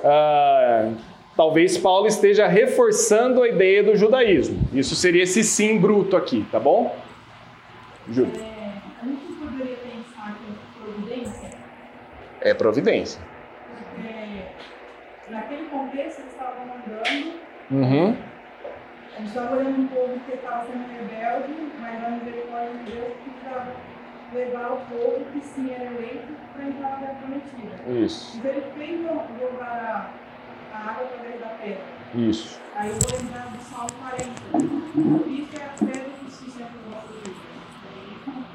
Ah, 0.06 0.90
talvez 1.36 1.78
Paulo 1.78 2.08
esteja 2.08 2.48
reforçando 2.48 3.42
a 3.44 3.48
ideia 3.50 3.84
do 3.84 3.96
judaísmo. 3.96 4.68
Isso 4.74 4.96
seria 4.96 5.24
esse 5.24 5.44
sim 5.44 5.80
bruto 5.80 6.16
aqui, 6.18 6.46
tá 6.52 6.60
bom? 6.60 6.96
Júlio. 8.10 8.34
É, 8.42 8.74
a 9.02 9.06
gente 9.06 9.34
poderia 9.34 9.76
pensar 9.78 10.36
que 10.38 10.52
é 10.52 10.84
providência, 10.84 11.50
É 12.42 12.54
providência. 12.54 13.22
porque 13.78 15.32
naquele 15.32 15.66
contexto 15.70 16.20
eles 16.20 16.32
estavam 16.32 16.64
andando, 16.64 17.42
Uhum. 17.72 18.16
a 19.16 19.20
gente 19.20 19.28
estava 19.30 19.56
olhando 19.56 19.80
um 19.82 19.88
povo 19.88 20.20
que 20.26 20.34
estava 20.34 20.66
sendo 20.66 20.84
rebelde, 20.92 21.54
mas 21.80 22.04
a 22.06 22.10
misericórdia 22.10 22.74
de 22.84 22.92
Deus 22.92 23.14
precisava 23.24 23.72
levar 24.34 24.72
o 24.74 24.78
povo 24.94 25.26
que 25.32 25.40
sim 25.42 25.72
era 25.74 25.86
eleito 25.86 26.34
para 26.54 26.66
entrar 26.66 26.90
na 26.90 26.96
terra 26.98 27.16
prometida. 27.20 28.00
Isso, 28.04 28.38
Então 28.38 28.52
ele 28.52 28.64
fez 28.78 29.02
jogar 29.02 30.12
a, 30.74 30.76
a 30.78 30.90
água 30.92 31.04
através 31.06 31.40
da 31.40 31.48
pedra. 31.62 31.84
isso. 32.16 32.60
Aí 32.76 32.90
eu 32.90 32.96
vou 32.96 33.20
lembrar 33.20 33.48
do 33.48 33.64
Salmo 33.64 33.90
40. 34.00 35.30
Isso 35.30 35.62
é 35.62 35.66
a 35.66 35.86
pedra 35.86 36.10
que 36.24 36.32
sustenta 36.32 36.72
o 36.88 36.92
nosso 36.92 37.08
vida. 37.14 37.36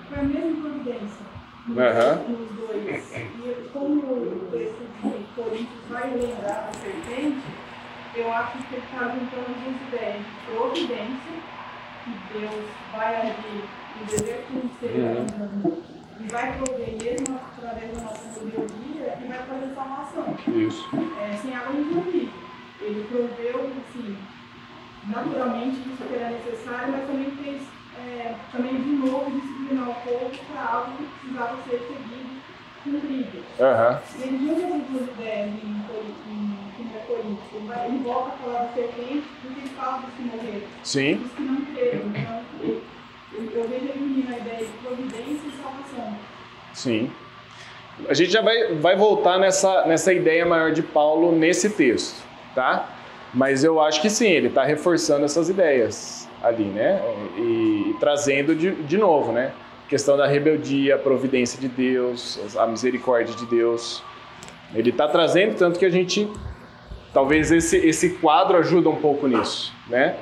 Foi 0.08 0.18
a 0.18 0.22
mesma 0.22 0.60
providência 0.62 1.26
nos, 1.66 2.28
nos 2.28 2.50
dois. 2.56 3.12
E 3.16 3.68
como 3.72 4.00
o 4.00 4.48
texto 4.50 4.78
de 5.02 5.24
Coríntios 5.34 5.84
vai 5.90 6.10
lembrar 6.10 6.68
a 6.68 6.72
serpente, 6.72 7.42
eu 8.14 8.32
acho 8.32 8.58
que 8.58 8.74
ele 8.74 8.84
está 8.84 9.04
juntando 9.08 9.54
duas 9.60 9.88
ideias 9.88 10.18
de 10.18 10.54
providência, 10.54 11.36
que 12.04 12.38
Deus 12.38 12.64
vai 12.92 13.16
agir 13.16 13.64
no 14.00 14.06
deserto 14.06 14.52
de 14.52 14.78
ser 14.78 14.96
Uhum. 14.96 15.82
e 16.20 16.28
vai 16.32 16.56
prover 16.56 16.96
mesmo 17.02 17.38
através 17.58 17.92
da 17.96 18.02
nossa 18.04 18.40
rebeldia 18.40 19.18
e 19.22 19.28
vai 19.28 19.38
fazer 19.38 19.74
salvação 19.74 20.36
Isso. 20.56 20.88
é, 21.20 21.36
sem 21.36 21.54
água 21.54 21.70
a 21.70 21.72
gente 21.72 21.94
não 21.94 22.02
assim, 23.98 24.16
naturalmente 25.08 25.76
isso 25.88 26.04
que 26.08 26.14
era 26.14 26.30
necessário, 26.30 26.92
mas 26.92 27.06
também 27.06 27.30
fez, 27.42 27.62
é, 27.98 28.34
também 28.52 28.74
de 28.74 28.90
novo, 28.90 29.30
disciplinar 29.30 29.88
o 29.90 29.94
povo 29.94 30.30
para 30.52 30.62
algo 30.64 30.92
que 30.96 31.04
precisava 31.04 31.56
ser 31.68 31.78
seguido, 31.78 32.36
cumprido. 32.84 33.44
E 34.18 34.22
ele 34.22 34.38
junta 34.46 34.62
essas 34.62 34.82
duas 34.88 35.08
ideias 35.08 35.48
em 35.48 35.82
Cori- 35.88 36.14
em 36.28 36.56
1 36.78 37.06
Coríntios. 37.06 37.86
Ele, 37.86 37.98
volta 38.04 38.28
a 38.28 38.36
falar 38.38 38.58
da 38.64 38.72
serpente, 38.74 39.24
porque 39.42 39.60
ele 39.60 39.68
fala 39.70 39.98
dos 39.98 40.14
que 40.14 40.22
morreram, 40.22 40.66
Sim. 40.82 41.14
dos 41.16 41.32
que 41.32 41.42
não 41.42 41.64
creram. 41.66 42.06
Então, 42.08 42.80
eu 43.54 43.68
vejo 43.68 43.84
ele 43.84 44.02
unindo 44.04 44.34
a 44.34 44.38
ideia 44.38 44.64
de 44.66 44.72
providência 44.78 45.46
e 45.48 45.52
salvação. 45.62 46.16
Sim. 46.72 47.10
A 48.08 48.14
gente 48.14 48.30
já 48.30 48.42
vai, 48.42 48.74
vai 48.74 48.94
voltar 48.96 49.38
nessa, 49.38 49.86
nessa 49.86 50.12
ideia 50.12 50.44
maior 50.44 50.70
de 50.70 50.82
Paulo 50.82 51.32
nesse 51.32 51.70
texto, 51.70 52.22
tá? 52.54 52.90
Mas 53.34 53.64
eu 53.64 53.80
acho 53.80 54.00
que 54.00 54.08
sim, 54.08 54.28
ele 54.28 54.48
está 54.48 54.64
reforçando 54.64 55.24
essas 55.24 55.48
ideias 55.48 56.28
ali, 56.42 56.64
né? 56.64 57.00
E, 57.36 57.90
e 57.90 57.96
trazendo 58.00 58.54
de, 58.54 58.70
de 58.70 58.96
novo, 58.96 59.32
né? 59.32 59.52
Questão 59.88 60.16
da 60.16 60.26
rebeldia, 60.26 60.96
a 60.96 60.98
providência 60.98 61.60
de 61.60 61.68
Deus, 61.68 62.56
a 62.56 62.66
misericórdia 62.66 63.34
de 63.34 63.46
Deus. 63.46 64.02
Ele 64.74 64.90
está 64.90 65.06
trazendo, 65.06 65.56
tanto 65.56 65.78
que 65.78 65.84
a 65.84 65.90
gente. 65.90 66.28
Talvez 67.12 67.50
esse, 67.50 67.78
esse 67.78 68.10
quadro 68.10 68.58
ajuda 68.58 68.90
um 68.90 68.96
pouco 68.96 69.26
nisso, 69.26 69.72
né? 69.88 70.16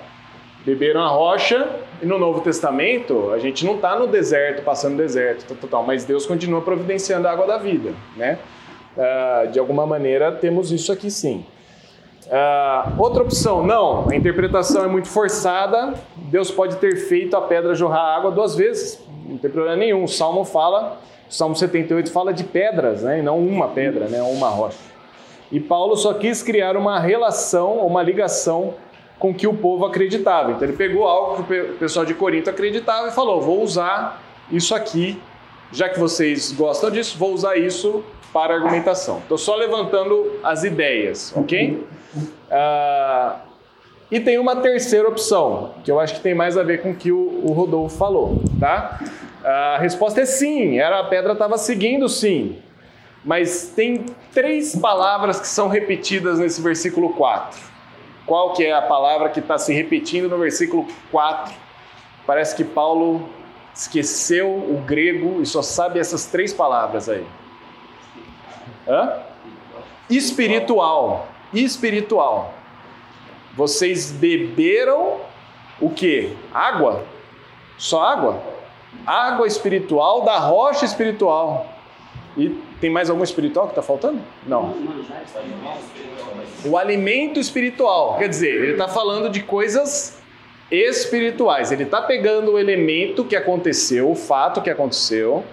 beberam 0.64 1.02
a 1.02 1.08
rocha 1.08 1.68
e 2.02 2.06
no 2.06 2.18
Novo 2.18 2.40
Testamento 2.40 3.30
a 3.32 3.38
gente 3.38 3.64
não 3.64 3.76
está 3.76 3.98
no 3.98 4.06
deserto, 4.06 4.62
passando 4.62 4.96
deserto, 4.96 5.46
tal, 5.46 5.56
tal, 5.56 5.70
tal, 5.70 5.82
mas 5.84 6.04
Deus 6.04 6.26
continua 6.26 6.62
providenciando 6.62 7.28
a 7.28 7.32
água 7.32 7.46
da 7.46 7.58
vida, 7.58 7.92
né? 8.16 8.38
Ah, 8.96 9.46
de 9.50 9.58
alguma 9.58 9.86
maneira 9.86 10.32
temos 10.32 10.72
isso 10.72 10.90
aqui 10.92 11.10
sim. 11.10 11.44
Ah, 12.30 12.92
outra 12.98 13.22
opção, 13.22 13.64
não, 13.64 14.08
a 14.10 14.14
interpretação 14.16 14.84
é 14.84 14.88
muito 14.88 15.08
forçada, 15.08 15.94
Deus 16.16 16.50
pode 16.50 16.76
ter 16.76 16.96
feito 16.96 17.36
a 17.36 17.42
pedra 17.42 17.74
jorrar 17.74 18.16
água 18.16 18.30
duas 18.30 18.54
vezes, 18.54 19.02
não 19.28 19.36
tem 19.36 19.50
problema 19.50 19.76
nenhum. 19.76 20.04
O 20.04 20.08
Salmo 20.08 20.44
fala, 20.44 20.98
o 21.28 21.32
Salmo 21.32 21.54
78 21.54 22.10
fala 22.10 22.32
de 22.32 22.44
pedras, 22.44 23.02
né? 23.02 23.18
E 23.18 23.22
não 23.22 23.38
uma 23.38 23.68
pedra, 23.68 24.06
né? 24.06 24.22
Uma 24.22 24.48
rocha. 24.48 24.78
E 25.52 25.60
Paulo 25.60 25.96
só 25.96 26.14
quis 26.14 26.42
criar 26.42 26.76
uma 26.76 26.98
relação, 26.98 27.78
uma 27.86 28.02
ligação 28.02 28.74
com 29.18 29.32
que 29.32 29.46
o 29.46 29.54
povo 29.54 29.84
acreditava. 29.86 30.52
Então 30.52 30.66
ele 30.66 30.76
pegou 30.76 31.06
algo 31.06 31.44
que 31.44 31.60
o 31.60 31.74
pessoal 31.74 32.04
de 32.04 32.14
Corinto 32.14 32.50
acreditava 32.50 33.08
e 33.08 33.10
falou: 33.10 33.40
vou 33.40 33.62
usar 33.62 34.22
isso 34.50 34.74
aqui, 34.74 35.20
já 35.72 35.88
que 35.88 35.98
vocês 35.98 36.52
gostam 36.52 36.90
disso, 36.90 37.16
vou 37.18 37.32
usar 37.32 37.56
isso 37.56 38.02
para 38.32 38.54
argumentação. 38.54 39.18
Estou 39.18 39.38
só 39.38 39.54
levantando 39.54 40.40
as 40.42 40.64
ideias, 40.64 41.32
ok? 41.36 41.86
Ah, 42.50 43.36
e 44.10 44.20
tem 44.20 44.38
uma 44.38 44.56
terceira 44.56 45.08
opção, 45.08 45.72
que 45.82 45.90
eu 45.90 45.98
acho 45.98 46.14
que 46.14 46.20
tem 46.20 46.34
mais 46.34 46.56
a 46.56 46.62
ver 46.62 46.82
com 46.82 46.90
o 46.90 46.94
que 46.94 47.10
o, 47.10 47.40
o 47.42 47.52
Rodolfo 47.52 47.96
falou, 47.96 48.42
tá? 48.60 49.00
A 49.42 49.78
resposta 49.78 50.20
é 50.20 50.24
sim, 50.24 50.78
era 50.78 51.00
a 51.00 51.04
pedra 51.04 51.32
estava 51.32 51.58
seguindo 51.58 52.08
sim. 52.08 52.58
Mas 53.24 53.72
tem 53.74 54.04
três 54.32 54.76
palavras 54.76 55.40
que 55.40 55.48
são 55.48 55.68
repetidas 55.68 56.38
nesse 56.38 56.60
versículo 56.60 57.14
4. 57.14 57.58
Qual 58.26 58.52
que 58.52 58.64
é 58.64 58.72
a 58.72 58.82
palavra 58.82 59.30
que 59.30 59.40
está 59.40 59.58
se 59.58 59.72
repetindo 59.72 60.28
no 60.28 60.38
versículo 60.38 60.86
4? 61.10 61.54
Parece 62.26 62.54
que 62.54 62.64
Paulo 62.64 63.28
esqueceu 63.74 64.48
o 64.48 64.82
grego 64.86 65.42
e 65.42 65.46
só 65.46 65.60
sabe 65.62 65.98
essas 65.98 66.26
três 66.26 66.52
palavras 66.52 67.08
aí? 67.08 67.26
Hã? 68.86 69.14
Espiritual. 70.08 71.28
Espiritual. 71.54 72.54
Vocês 73.56 74.10
beberam 74.10 75.20
o 75.80 75.90
que? 75.90 76.34
Água? 76.52 77.04
Só 77.78 78.02
água? 78.02 78.42
Água 79.06 79.46
espiritual 79.46 80.22
da 80.24 80.38
rocha 80.38 80.84
espiritual. 80.84 81.68
E 82.36 82.48
tem 82.80 82.90
mais 82.90 83.08
algum 83.08 83.22
espiritual 83.22 83.66
que 83.66 83.72
está 83.72 83.82
faltando? 83.82 84.20
Não. 84.46 84.74
O 86.64 86.76
alimento 86.76 87.38
espiritual. 87.38 88.16
Quer 88.18 88.28
dizer, 88.28 88.54
ele 88.54 88.72
está 88.72 88.88
falando 88.88 89.30
de 89.30 89.42
coisas 89.42 90.18
espirituais. 90.70 91.70
Ele 91.70 91.84
está 91.84 92.02
pegando 92.02 92.52
o 92.52 92.58
elemento 92.58 93.24
que 93.24 93.36
aconteceu, 93.36 94.10
o 94.10 94.14
fato 94.14 94.60
que 94.60 94.70
aconteceu, 94.70 95.44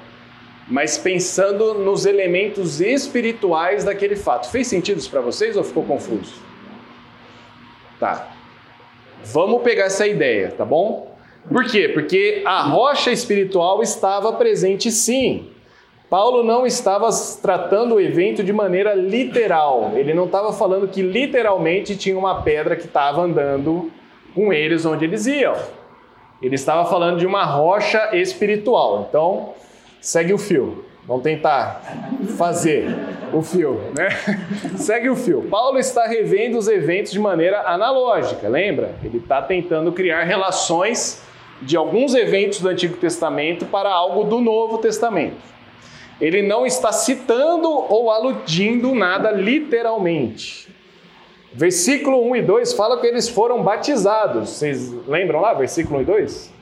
mas 0.71 0.97
pensando 0.97 1.73
nos 1.73 2.05
elementos 2.05 2.79
espirituais 2.79 3.83
daquele 3.83 4.15
fato. 4.15 4.49
Fez 4.49 4.67
sentido 4.67 4.99
isso 4.99 5.11
para 5.11 5.19
vocês 5.19 5.57
ou 5.57 5.65
ficou 5.65 5.83
confuso? 5.83 6.33
Tá. 7.99 8.29
Vamos 9.25 9.61
pegar 9.63 9.85
essa 9.85 10.07
ideia, 10.07 10.51
tá 10.57 10.63
bom? 10.63 11.13
Por 11.51 11.65
quê? 11.65 11.89
Porque 11.89 12.41
a 12.45 12.63
rocha 12.63 13.11
espiritual 13.11 13.83
estava 13.83 14.31
presente 14.33 14.89
sim. 14.89 15.49
Paulo 16.09 16.41
não 16.41 16.65
estava 16.65 17.09
tratando 17.41 17.95
o 17.95 18.01
evento 18.01 18.41
de 18.41 18.53
maneira 18.53 18.93
literal. 18.93 19.91
Ele 19.95 20.13
não 20.13 20.25
estava 20.25 20.53
falando 20.53 20.87
que 20.87 21.01
literalmente 21.01 21.97
tinha 21.97 22.17
uma 22.17 22.43
pedra 22.43 22.77
que 22.77 22.85
estava 22.85 23.21
andando 23.21 23.91
com 24.33 24.53
eles 24.53 24.85
onde 24.85 25.03
eles 25.03 25.25
iam. 25.25 25.55
Ele 26.41 26.55
estava 26.55 26.89
falando 26.89 27.19
de 27.19 27.25
uma 27.25 27.43
rocha 27.43 28.15
espiritual. 28.15 29.05
Então, 29.09 29.53
segue 30.01 30.33
o 30.33 30.37
fio. 30.37 30.83
Vamos 31.07 31.23
tentar 31.23 31.81
fazer 32.37 32.85
o 33.33 33.41
fio, 33.41 33.81
né? 33.97 34.09
Segue 34.77 35.09
o 35.09 35.15
fio. 35.15 35.41
Paulo 35.49 35.79
está 35.79 36.05
revendo 36.05 36.59
os 36.59 36.67
eventos 36.67 37.11
de 37.11 37.19
maneira 37.19 37.61
analógica, 37.61 38.47
lembra? 38.47 38.95
Ele 39.03 39.17
está 39.17 39.41
tentando 39.41 39.91
criar 39.91 40.23
relações 40.23 41.23
de 41.61 41.75
alguns 41.75 42.13
eventos 42.13 42.61
do 42.61 42.69
Antigo 42.69 42.97
Testamento 42.97 43.65
para 43.65 43.89
algo 43.89 44.23
do 44.25 44.39
Novo 44.39 44.77
Testamento. 44.77 45.37
Ele 46.19 46.43
não 46.43 46.67
está 46.67 46.91
citando 46.91 47.67
ou 47.67 48.11
aludindo 48.11 48.93
nada 48.93 49.31
literalmente. 49.31 50.69
Versículo 51.51 52.23
1 52.29 52.35
e 52.37 52.41
2 52.43 52.73
fala 52.73 52.99
que 53.01 53.07
eles 53.07 53.27
foram 53.27 53.63
batizados. 53.63 54.49
Vocês 54.51 54.93
lembram 55.07 55.41
lá, 55.41 55.53
versículo 55.53 55.97
1 55.99 56.01
e 56.01 56.05
2? 56.05 56.60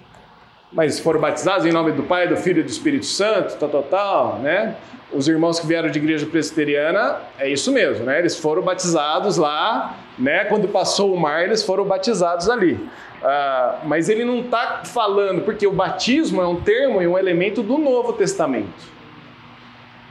Mas 0.71 0.99
foram 0.99 1.19
batizados 1.19 1.65
em 1.65 1.71
nome 1.71 1.91
do 1.93 2.03
Pai, 2.03 2.27
do 2.27 2.38
Filho 2.38 2.60
e 2.60 2.63
do 2.63 2.69
Espírito 2.69 3.05
Santo, 3.05 3.58
tal, 3.58 3.69
tal, 3.69 3.84
tal, 3.84 4.39
né? 4.39 4.75
Os 5.12 5.27
irmãos 5.27 5.60
que 5.60 5.65
vieram 5.65 5.89
de 5.89 5.97
igreja 5.97 6.27
presbiteriana, 6.27 7.17
é 7.39 7.49
isso 7.49 7.71
mesmo, 7.71 8.05
né? 8.05 8.19
Eles 8.19 8.38
foram 8.38 8.62
batizados 8.62 9.38
lá, 9.38 9.97
né? 10.17 10.45
Quando 10.45 10.67
passou 10.67 11.13
o 11.13 11.19
mar, 11.19 11.43
eles 11.43 11.63
foram 11.63 11.84
batizados 11.86 12.47
ali. 12.47 12.79
Ah, 13.23 13.79
mas 13.84 14.08
ele 14.08 14.23
não 14.23 14.41
está 14.41 14.82
falando, 14.86 15.41
porque 15.41 15.65
o 15.65 15.71
batismo 15.71 16.41
é 16.41 16.47
um 16.47 16.62
termo 16.62 17.01
e 17.01 17.08
um 17.08 17.17
elemento 17.17 17.63
do 17.63 17.77
Novo 17.77 18.13
Testamento. 18.13 18.99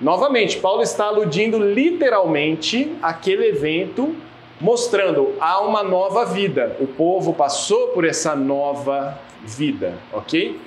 Novamente, 0.00 0.58
Paulo 0.58 0.82
está 0.82 1.06
aludindo 1.06 1.58
literalmente 1.58 2.96
aquele 3.02 3.46
evento, 3.46 4.14
mostrando 4.60 5.34
há 5.40 5.60
uma 5.60 5.82
nova 5.82 6.24
vida. 6.24 6.76
O 6.80 6.86
povo 6.86 7.32
passou 7.32 7.88
por 7.88 8.04
essa 8.04 8.34
nova 8.34 9.18
vida, 9.44 9.94
ok? 10.12 10.60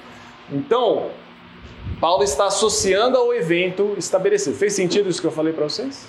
Então, 0.52 1.08
Paulo 2.00 2.24
está 2.24 2.46
associando 2.46 3.18
ao 3.18 3.34
evento 3.34 3.96
estabelecido. 3.98 4.56
Fez 4.56 4.74
sentido 4.74 5.10
isso 5.10 5.22
que 5.22 5.28
eu 5.28 5.32
falei 5.32 5.54
para 5.54 5.66
vocês? 5.66 6.08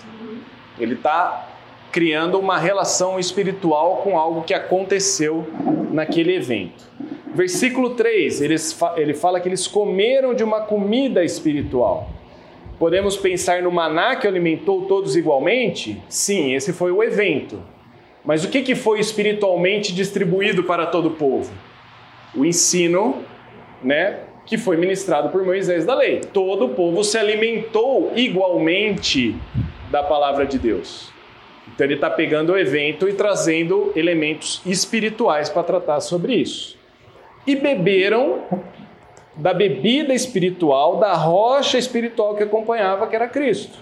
Ele 0.79 0.95
está 0.95 1.49
criando 1.90 2.38
uma 2.38 2.57
relação 2.57 3.18
espiritual 3.18 3.99
com 3.99 4.18
algo 4.18 4.42
que 4.42 4.55
aconteceu 4.55 5.47
naquele 5.90 6.35
evento. 6.35 6.85
Versículo 7.35 7.90
3, 7.90 8.40
ele 8.42 9.14
fala 9.14 9.40
que 9.40 9.49
eles 9.49 9.66
comeram 9.66 10.35
de 10.35 10.42
uma 10.42 10.62
comida 10.62 11.23
espiritual. 11.25 12.09
Podemos 12.83 13.16
pensar 13.16 13.62
no 13.62 13.71
maná 13.71 14.16
que 14.16 14.27
alimentou 14.27 14.87
todos 14.87 15.14
igualmente? 15.14 16.03
Sim, 16.09 16.53
esse 16.53 16.73
foi 16.73 16.90
o 16.90 17.01
evento. 17.01 17.62
Mas 18.25 18.45
o 18.45 18.49
que, 18.49 18.61
que 18.61 18.75
foi 18.75 18.99
espiritualmente 18.99 19.95
distribuído 19.95 20.64
para 20.64 20.87
todo 20.87 21.07
o 21.07 21.11
povo? 21.12 21.55
O 22.35 22.45
ensino, 22.45 23.23
né, 23.85 24.23
que 24.45 24.59
foi 24.59 24.77
ministrado 24.77 25.29
por 25.29 25.45
Moisés 25.45 25.87
da 25.87 25.95
lei. 25.95 26.23
Todo 26.33 26.64
o 26.64 26.68
povo 26.71 27.05
se 27.05 27.16
alimentou 27.16 28.11
igualmente 28.16 29.37
da 29.88 30.03
palavra 30.03 30.45
de 30.45 30.59
Deus. 30.59 31.12
Então 31.73 31.87
ele 31.87 31.95
está 31.95 32.11
pegando 32.11 32.53
o 32.53 32.59
evento 32.59 33.09
e 33.09 33.12
trazendo 33.12 33.92
elementos 33.95 34.61
espirituais 34.66 35.49
para 35.49 35.62
tratar 35.62 36.01
sobre 36.01 36.35
isso. 36.35 36.77
E 37.47 37.55
beberam 37.55 38.42
da 39.37 39.55
bebida 39.55 40.12
espiritual, 40.12 40.97
da 40.97 41.14
rocha 41.14 41.79
espiritual 41.79 42.35
que 42.35 42.42
acompanhava, 42.42 43.07
que 43.07 43.16
era 43.16 43.29
Cristo. 43.29 43.79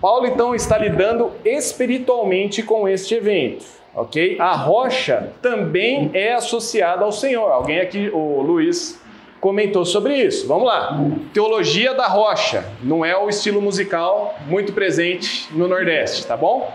Paulo 0.00 0.26
então 0.26 0.54
está 0.54 0.76
lidando 0.76 1.30
espiritualmente 1.44 2.62
com 2.62 2.88
este 2.88 3.14
evento, 3.14 3.64
ok? 3.94 4.36
A 4.40 4.52
rocha 4.52 5.32
também 5.40 6.10
é 6.12 6.34
associada 6.34 7.04
ao 7.04 7.12
Senhor. 7.12 7.48
Alguém 7.52 7.78
aqui, 7.78 8.10
o 8.12 8.42
Luiz, 8.42 9.00
comentou 9.40 9.84
sobre 9.84 10.16
isso. 10.16 10.48
Vamos 10.48 10.66
lá. 10.66 11.00
Teologia 11.32 11.94
da 11.94 12.08
rocha 12.08 12.64
não 12.82 13.04
é 13.04 13.16
o 13.16 13.28
estilo 13.28 13.62
musical 13.62 14.34
muito 14.46 14.72
presente 14.72 15.46
no 15.52 15.68
Nordeste, 15.68 16.26
tá 16.26 16.36
bom? 16.36 16.72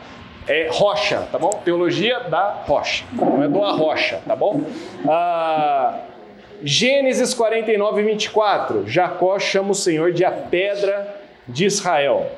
É 0.48 0.70
rocha, 0.72 1.28
tá 1.32 1.38
bom? 1.38 1.50
Teologia 1.64 2.22
da 2.22 2.64
rocha, 2.66 3.04
não 3.14 3.44
é 3.44 3.48
do 3.48 3.64
arrocha, 3.64 4.22
tá 4.26 4.36
bom? 4.36 4.62
Ah, 5.08 6.00
Gênesis 6.64 7.34
49, 7.34 8.02
24. 8.02 8.88
Jacó 8.88 9.38
chama 9.38 9.72
o 9.72 9.76
Senhor 9.76 10.12
de 10.12 10.24
a 10.24 10.32
pedra 10.32 11.22
de 11.48 11.66
Israel. 11.66 12.32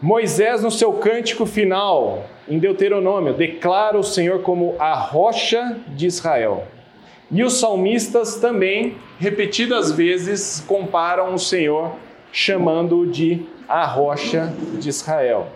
Moisés, 0.00 0.62
no 0.62 0.70
seu 0.70 0.92
cântico 0.94 1.44
final, 1.44 2.24
em 2.48 2.58
Deuteronômio, 2.58 3.34
declara 3.34 3.98
o 3.98 4.02
Senhor 4.02 4.42
como 4.42 4.74
a 4.78 4.94
rocha 4.94 5.76
de 5.88 6.06
Israel. 6.06 6.64
E 7.30 7.42
os 7.42 7.60
salmistas 7.60 8.36
também, 8.36 8.96
repetidas 9.18 9.92
vezes, 9.92 10.64
comparam 10.66 11.34
o 11.34 11.38
Senhor 11.38 11.92
chamando-o 12.32 13.06
de 13.06 13.46
a 13.68 13.84
rocha 13.84 14.52
de 14.78 14.88
Israel. 14.88 15.48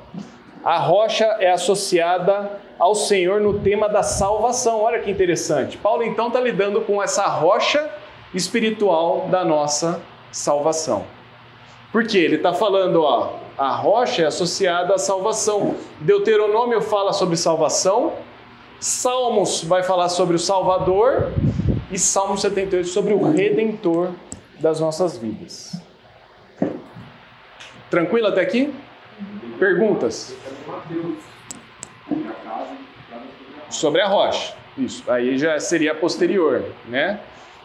A 0.65 0.79
rocha 0.79 1.25
é 1.41 1.51
associada 1.51 2.61
ao 2.79 2.95
Senhor 2.95 3.41
no 3.41 3.59
tema 3.59 3.89
da 3.89 4.03
salvação. 4.03 4.81
Olha 4.83 5.01
que 5.01 5.11
interessante. 5.11 5.77
Paulo 5.77 6.03
então 6.05 6.29
está 6.29 6.41
lidando 6.41 6.81
com 6.83 7.03
essa 7.03 7.27
rocha 7.27 7.91
espiritual 8.33 9.29
da 9.31 9.45
nossa 9.45 10.01
salvação. 10.31 11.05
Por 11.91 12.07
quê? 12.07 12.19
Ele 12.19 12.37
está 12.37 12.55
falando, 12.55 13.03
ó, 13.03 13.35
a 13.59 13.71
rocha 13.71 14.23
é 14.23 14.27
associada 14.27 14.95
à 14.95 14.99
salvação. 14.99 15.75
Deuteronômio 16.01 16.81
fala 16.81 17.13
sobre 17.13 17.37
salvação, 17.37 18.13
Salmos 18.83 19.63
vai 19.63 19.85
falar 19.85 20.09
sobre 20.09 20.35
o 20.35 20.41
Salvador 20.41 21.33
e 21.93 21.97
Salmo 21.97 22.37
78 22.37 22.89
sobre 22.89 23.15
o 23.15 23.31
Redentor 23.31 24.11
das 24.59 24.81
nossas 24.81 25.17
vidas. 25.17 25.81
Tranquilo 27.89 28.27
até 28.27 28.41
aqui? 28.41 28.75
Perguntas? 29.57 30.35
Sobre 33.71 34.01
a 34.01 34.07
rocha. 34.07 34.55
Isso, 34.77 35.11
aí 35.11 35.37
já 35.39 35.59
seria 35.61 35.95
posterior, 35.95 36.65
né? 36.89 37.21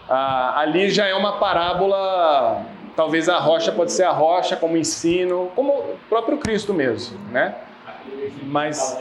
Ah, 0.10 0.60
ali 0.60 0.90
já 0.90 1.06
é 1.06 1.14
uma 1.14 1.38
parábola, 1.38 2.66
talvez 2.96 3.30
a 3.30 3.38
rocha 3.40 3.72
pode 3.72 3.92
ser 3.92 4.04
a 4.04 4.12
rocha 4.12 4.56
como 4.56 4.78
ensino, 4.78 5.52
como 5.56 5.74
o 5.74 5.98
próprio 6.10 6.38
Cristo 6.38 6.74
mesmo, 6.74 7.18
né? 7.30 7.56
Mas 8.44 8.98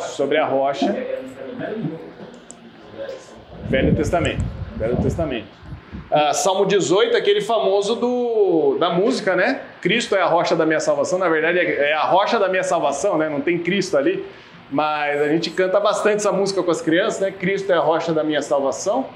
sobre 0.00 0.36
a 0.36 0.46
rocha. 0.46 0.92
Velho 3.68 3.94
Testamento. 3.94 4.44
Velho 4.76 4.96
Testamento. 4.96 5.48
Uh, 6.10 6.34
Salmo 6.34 6.66
18, 6.66 7.16
aquele 7.16 7.40
famoso 7.40 7.94
do, 7.94 8.76
da 8.80 8.90
música, 8.90 9.36
né? 9.36 9.60
Cristo 9.80 10.16
é 10.16 10.20
a 10.20 10.26
rocha 10.26 10.56
da 10.56 10.66
minha 10.66 10.80
salvação. 10.80 11.18
Na 11.18 11.28
verdade, 11.28 11.58
é, 11.60 11.90
é 11.90 11.92
a 11.94 12.02
rocha 12.02 12.36
da 12.38 12.48
minha 12.48 12.64
salvação, 12.64 13.16
né? 13.16 13.28
Não 13.28 13.40
tem 13.40 13.58
Cristo 13.58 13.96
ali. 13.96 14.24
Mas 14.70 15.20
a 15.20 15.28
gente 15.28 15.50
canta 15.50 15.78
bastante 15.78 16.16
essa 16.16 16.32
música 16.32 16.62
com 16.62 16.70
as 16.70 16.82
crianças, 16.82 17.20
né? 17.20 17.30
Cristo 17.30 17.70
é 17.72 17.76
a 17.76 17.80
rocha 17.80 18.12
da 18.12 18.24
minha 18.24 18.42
salvação. 18.42 19.06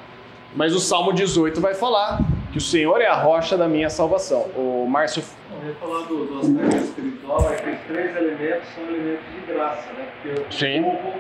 Mas 0.54 0.72
o 0.72 0.78
Salmo 0.78 1.12
18 1.12 1.60
vai 1.60 1.74
falar 1.74 2.20
que 2.52 2.58
o 2.58 2.60
Senhor 2.60 3.00
é 3.00 3.08
a 3.08 3.14
rocha 3.14 3.56
da 3.56 3.66
minha 3.66 3.90
salvação. 3.90 4.42
O 4.56 4.86
Márcio. 4.88 5.24
Eu 5.62 5.68
ia 5.68 5.74
falar 5.74 6.02
do, 6.06 6.26
do 6.26 6.38
aspecto 6.38 6.76
espiritual, 6.76 7.52
é 7.52 7.56
que 7.56 7.70
os 7.70 7.80
três 7.88 8.16
elementos 8.16 8.68
são 8.72 8.84
elementos 8.84 9.24
de 9.34 9.52
graça, 9.52 9.92
né? 9.94 10.06
Porque 10.22 10.56
Sim. 10.56 10.80
o 10.80 10.84
povo 10.84 11.14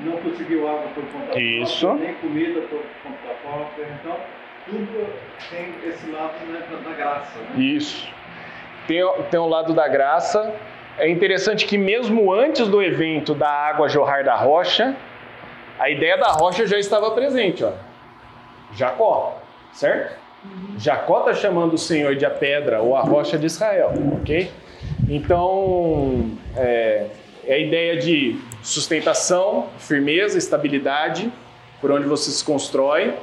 não 0.00 0.12
conseguiu 0.18 0.68
água 0.68 0.88
por 0.94 1.04
conta 1.04 1.26
própria, 1.26 1.94
nem 1.94 2.14
comida 2.16 2.60
por 2.62 2.82
conta 3.02 3.34
própria. 3.42 3.98
Então, 3.98 4.16
tudo 4.66 5.06
tem 5.48 5.74
esse 5.86 6.10
lado 6.10 6.44
né, 6.46 6.62
da 6.84 6.92
graça. 6.92 7.38
Né? 7.38 7.62
Isso. 7.62 8.08
Tem, 8.86 9.00
tem 9.30 9.40
o 9.40 9.46
lado 9.46 9.72
da 9.72 9.88
graça. 9.88 10.54
É 10.98 11.08
interessante 11.08 11.66
que 11.66 11.78
mesmo 11.78 12.32
antes 12.32 12.66
do 12.68 12.82
evento 12.82 13.34
da 13.34 13.48
água 13.48 13.88
jorrar 13.88 14.24
da 14.24 14.34
rocha, 14.34 14.96
a 15.78 15.90
ideia 15.90 16.16
da 16.16 16.28
rocha 16.28 16.66
já 16.66 16.78
estava 16.78 17.10
presente, 17.12 17.62
ó. 17.64 17.72
Jacó, 18.74 19.40
certo? 19.72 20.16
Jacó 20.78 21.20
está 21.20 21.34
chamando 21.34 21.74
o 21.74 21.78
Senhor 21.78 22.14
de 22.14 22.24
a 22.24 22.30
pedra 22.30 22.80
ou 22.80 22.96
a 22.96 23.00
rocha 23.00 23.38
de 23.38 23.46
Israel, 23.46 23.92
ok? 24.20 24.50
Então, 25.08 26.30
é, 26.56 27.06
é 27.44 27.54
a 27.54 27.58
ideia 27.58 27.96
de 27.96 28.38
sustentação, 28.62 29.66
firmeza, 29.78 30.38
estabilidade, 30.38 31.32
por 31.80 31.90
onde 31.90 32.06
você 32.06 32.30
se 32.30 32.44
constrói. 32.44 33.14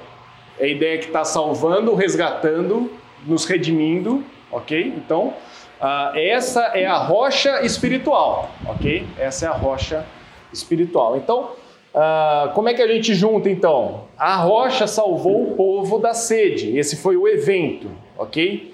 É 0.59 0.65
a 0.65 0.67
ideia 0.67 0.97
que 0.97 1.05
está 1.05 1.23
salvando, 1.23 1.93
resgatando, 1.95 2.91
nos 3.25 3.45
redimindo, 3.45 4.23
ok? 4.51 4.93
Então, 4.97 5.33
ah, 5.81 6.13
essa 6.15 6.61
é 6.75 6.85
a 6.85 6.97
rocha 6.97 7.61
espiritual, 7.65 8.51
ok? 8.65 9.05
Essa 9.17 9.45
é 9.45 9.49
a 9.49 9.53
rocha 9.53 10.05
espiritual. 10.51 11.17
Então, 11.17 11.51
ah, 11.93 12.51
como 12.55 12.69
é 12.69 12.73
que 12.73 12.81
a 12.81 12.87
gente 12.87 13.13
junta 13.13 13.49
então? 13.49 14.05
A 14.17 14.35
rocha 14.35 14.87
salvou 14.87 15.43
o 15.43 15.55
povo 15.55 15.99
da 15.99 16.13
sede. 16.13 16.77
Esse 16.77 16.95
foi 16.97 17.17
o 17.17 17.27
evento, 17.27 17.89
ok? 18.17 18.73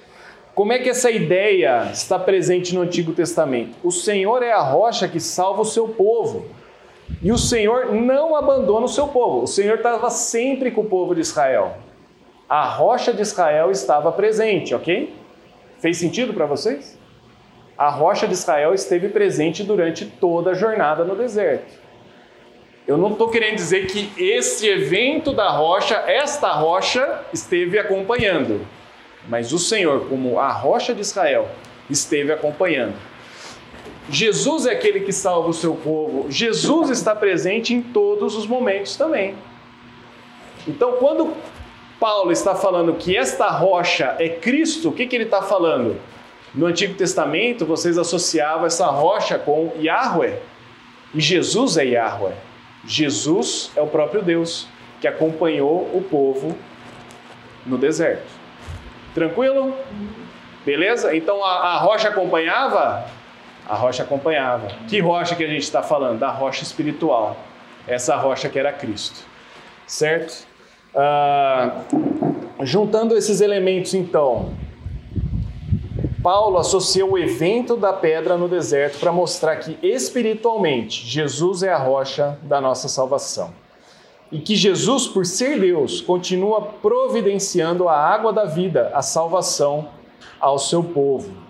Como 0.53 0.73
é 0.73 0.79
que 0.79 0.89
essa 0.89 1.09
ideia 1.09 1.89
está 1.91 2.19
presente 2.19 2.75
no 2.75 2.81
Antigo 2.81 3.13
Testamento? 3.13 3.77
O 3.83 3.91
Senhor 3.91 4.43
é 4.43 4.51
a 4.51 4.61
rocha 4.61 5.07
que 5.07 5.19
salva 5.19 5.61
o 5.61 5.65
seu 5.65 5.87
povo. 5.87 6.47
E 7.21 7.31
o 7.31 7.37
Senhor 7.37 7.93
não 7.93 8.35
abandona 8.35 8.85
o 8.85 8.89
seu 8.89 9.07
povo. 9.07 9.43
O 9.43 9.47
Senhor 9.47 9.77
estava 9.77 10.09
sempre 10.09 10.71
com 10.71 10.81
o 10.81 10.85
povo 10.85 11.13
de 11.13 11.21
Israel. 11.21 11.77
A 12.47 12.65
rocha 12.65 13.13
de 13.13 13.21
Israel 13.21 13.71
estava 13.71 14.11
presente, 14.11 14.73
ok? 14.73 15.13
Fez 15.79 15.97
sentido 15.97 16.33
para 16.33 16.45
vocês? 16.45 16.97
A 17.77 17.89
rocha 17.89 18.27
de 18.27 18.33
Israel 18.33 18.73
esteve 18.73 19.09
presente 19.09 19.63
durante 19.63 20.05
toda 20.05 20.51
a 20.51 20.53
jornada 20.53 21.03
no 21.03 21.15
deserto. 21.15 21.79
Eu 22.87 22.97
não 22.97 23.11
estou 23.11 23.29
querendo 23.29 23.55
dizer 23.55 23.85
que 23.85 24.11
esse 24.17 24.67
evento 24.67 25.31
da 25.31 25.49
rocha, 25.49 25.95
esta 26.07 26.51
rocha, 26.51 27.21
esteve 27.31 27.77
acompanhando, 27.77 28.65
mas 29.27 29.53
o 29.53 29.59
Senhor, 29.59 30.09
como 30.09 30.39
a 30.39 30.51
rocha 30.51 30.93
de 30.93 31.01
Israel, 31.01 31.47
esteve 31.89 32.31
acompanhando. 32.31 32.95
Jesus 34.09 34.65
é 34.65 34.71
aquele 34.71 35.01
que 35.01 35.13
salva 35.13 35.49
o 35.49 35.53
seu 35.53 35.75
povo. 35.75 36.25
Jesus 36.29 36.89
está 36.89 37.15
presente 37.15 37.73
em 37.73 37.81
todos 37.81 38.35
os 38.35 38.47
momentos 38.47 38.95
também. 38.95 39.35
Então, 40.67 40.93
quando 40.93 41.33
Paulo 41.99 42.31
está 42.31 42.55
falando 42.55 42.93
que 42.95 43.15
esta 43.15 43.49
rocha 43.49 44.15
é 44.19 44.29
Cristo, 44.29 44.89
o 44.89 44.91
que, 44.91 45.05
que 45.05 45.15
ele 45.15 45.25
está 45.25 45.41
falando? 45.41 45.99
No 46.53 46.65
Antigo 46.65 46.95
Testamento, 46.95 47.65
vocês 47.65 47.97
associavam 47.97 48.65
essa 48.65 48.87
rocha 48.87 49.37
com 49.37 49.71
Yahweh, 49.79 50.39
e 51.13 51.19
Jesus 51.19 51.77
é 51.77 51.85
Yahweh. 51.85 52.33
Jesus 52.85 53.71
é 53.75 53.81
o 53.81 53.87
próprio 53.87 54.21
Deus 54.21 54.67
que 55.01 55.07
acompanhou 55.07 55.89
o 55.93 56.01
povo 56.09 56.57
no 57.65 57.77
deserto. 57.77 58.27
Tranquilo? 59.13 59.75
Beleza? 60.65 61.15
Então 61.15 61.43
a, 61.43 61.73
a 61.73 61.77
rocha 61.77 62.09
acompanhava? 62.09 63.05
A 63.69 63.75
rocha 63.75 64.01
acompanhava. 64.01 64.67
Que 64.87 64.99
rocha 64.99 65.35
que 65.35 65.43
a 65.43 65.47
gente 65.47 65.61
está 65.61 65.83
falando? 65.83 66.17
Da 66.17 66.31
rocha 66.31 66.63
espiritual. 66.63 67.37
Essa 67.87 68.15
rocha 68.15 68.49
que 68.49 68.57
era 68.57 68.73
Cristo. 68.73 69.23
Certo? 69.85 70.47
Ah, 70.95 71.83
juntando 72.61 73.15
esses 73.15 73.41
elementos, 73.41 73.93
então, 73.93 74.53
Paulo 76.23 76.57
associa 76.57 77.05
o 77.05 77.17
evento 77.17 77.77
da 77.77 77.93
pedra 77.93 78.35
no 78.35 78.47
deserto 78.47 78.99
para 78.99 79.11
mostrar 79.11 79.57
que 79.57 79.77
espiritualmente 79.83 81.05
Jesus 81.05 81.61
é 81.61 81.71
a 81.71 81.77
rocha 81.77 82.39
da 82.41 82.59
nossa 82.59 82.87
salvação. 82.87 83.53
E 84.31 84.39
que 84.39 84.55
Jesus, 84.55 85.07
por 85.07 85.25
ser 85.25 85.59
Deus, 85.59 86.01
continua 86.01 86.61
providenciando 86.61 87.87
a 87.87 87.95
água 87.95 88.33
da 88.33 88.45
vida, 88.45 88.91
a 88.93 89.01
salvação 89.03 89.89
ao 90.39 90.57
seu 90.57 90.83
povo. 90.83 91.48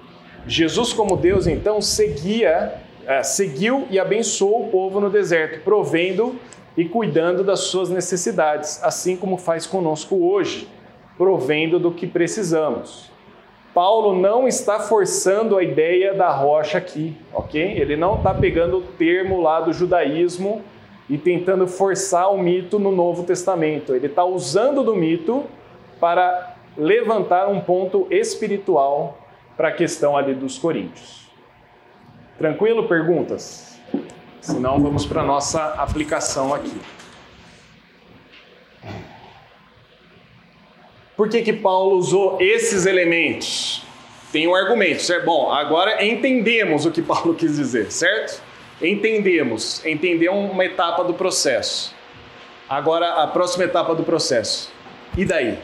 Jesus, 0.50 0.92
como 0.92 1.16
Deus, 1.16 1.46
então, 1.46 1.80
seguia, 1.80 2.74
é, 3.06 3.22
seguiu 3.22 3.86
e 3.92 4.00
abençoou 4.00 4.66
o 4.66 4.70
povo 4.70 5.00
no 5.00 5.08
deserto, 5.08 5.64
provendo 5.64 6.36
e 6.76 6.86
cuidando 6.86 7.44
das 7.44 7.60
suas 7.60 7.88
necessidades, 7.88 8.84
assim 8.84 9.16
como 9.16 9.38
faz 9.38 9.68
conosco 9.68 10.16
hoje, 10.28 10.68
provendo 11.16 11.78
do 11.78 11.92
que 11.92 12.08
precisamos. 12.08 13.12
Paulo 13.76 14.20
não 14.20 14.48
está 14.48 14.80
forçando 14.80 15.56
a 15.56 15.64
ideia 15.64 16.16
da 16.16 16.32
rocha 16.32 16.80
aqui, 16.80 17.16
ok? 17.32 17.62
Ele 17.62 17.96
não 17.96 18.16
está 18.16 18.34
pegando 18.34 18.78
o 18.78 18.82
termo 18.82 19.40
lá 19.40 19.62
do 19.62 19.72
judaísmo 19.72 20.64
e 21.08 21.16
tentando 21.16 21.68
forçar 21.68 22.34
o 22.34 22.40
mito 22.40 22.80
no 22.80 22.92
Novo 22.92 23.22
Testamento. 23.22 23.94
Ele 23.94 24.08
está 24.08 24.26
usando 24.26 24.84
do 24.84 24.96
mito 24.96 25.44
para 26.00 26.56
levantar 26.76 27.48
um 27.50 27.62
ponto 27.62 28.08
espiritual 28.10 29.29
para 29.60 29.68
a 29.68 29.72
questão 29.74 30.16
ali 30.16 30.34
dos 30.34 30.58
coríntios. 30.58 31.28
Tranquilo? 32.38 32.88
Perguntas? 32.88 33.78
Senão 34.40 34.82
vamos 34.82 35.06
para 35.06 35.20
a 35.20 35.26
nossa 35.26 35.74
aplicação 35.74 36.54
aqui. 36.54 36.80
Por 41.18 41.28
que, 41.28 41.42
que 41.42 41.52
Paulo 41.52 41.98
usou 41.98 42.38
esses 42.40 42.86
elementos? 42.86 43.84
Tem 44.32 44.48
um 44.48 44.56
argumento, 44.56 45.02
certo? 45.02 45.26
Bom, 45.26 45.52
agora 45.52 46.06
entendemos 46.06 46.86
o 46.86 46.92
que 46.92 47.02
Paulo 47.04 47.36
quis 47.36 47.58
dizer, 47.58 47.92
certo? 47.92 48.42
Entendemos. 48.82 49.86
Entender 49.86 50.30
uma 50.30 50.64
etapa 50.64 51.04
do 51.04 51.16
processo. 51.16 51.94
Agora, 52.70 53.24
a 53.24 53.28
próxima 53.28 53.66
etapa 53.66 53.94
do 53.94 54.04
processo. 54.04 54.72
E 55.18 55.26
daí? 55.26 55.60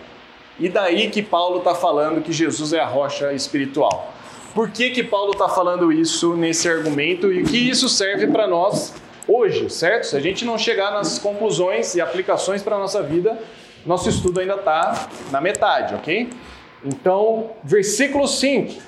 E 0.60 0.70
daí 0.70 1.10
que 1.10 1.22
Paulo 1.22 1.60
está 1.60 1.76
falando 1.76 2.22
que 2.22 2.32
Jesus 2.32 2.72
é 2.74 2.80
a 2.80 2.86
rocha 2.86 3.34
espiritual. 3.34 4.14
Por 4.54 4.70
que, 4.70 4.90
que 4.92 5.04
Paulo 5.04 5.34
está 5.34 5.50
falando 5.50 5.92
isso 5.92 6.36
nesse 6.36 6.70
argumento 6.70 7.32
e 7.32 7.44
que 7.44 7.58
isso 7.58 7.90
serve 7.90 8.28
para 8.28 8.48
nós 8.48 8.94
hoje, 9.28 9.70
certo? 9.70 10.06
Se 10.06 10.16
a 10.16 10.20
gente 10.22 10.46
não 10.46 10.58
chegar 10.58 10.92
nas 10.92 11.20
conclusões 11.20 11.94
e 11.96 12.00
aplicações 12.00 12.64
para 12.64 12.78
a 12.78 12.80
nossa 12.80 13.04
vida, 13.04 13.38
nosso 13.86 14.08
estudo 14.08 14.40
ainda 14.40 14.56
está 14.56 15.10
na 15.30 15.42
metade, 15.42 15.94
ok? 15.94 16.30
Então, 16.86 17.52
versículo 17.64 18.28
5. 18.28 18.82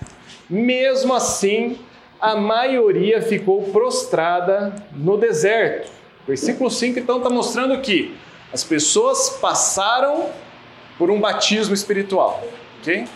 Mesmo 0.49 1.13
assim, 1.13 1.77
a 2.19 2.35
maioria 2.35 3.21
ficou 3.21 3.63
prostrada 3.63 4.73
no 4.93 5.17
deserto. 5.17 5.91
Versículo 6.25 6.69
5 6.69 6.99
então 6.99 7.17
está 7.17 7.29
mostrando 7.29 7.79
que 7.81 8.15
as 8.53 8.63
pessoas 8.63 9.29
passaram 9.41 10.29
por 10.97 11.11
um 11.11 11.19
batismo 11.19 11.73
espiritual, 11.73 12.43
ok? 12.79 13.07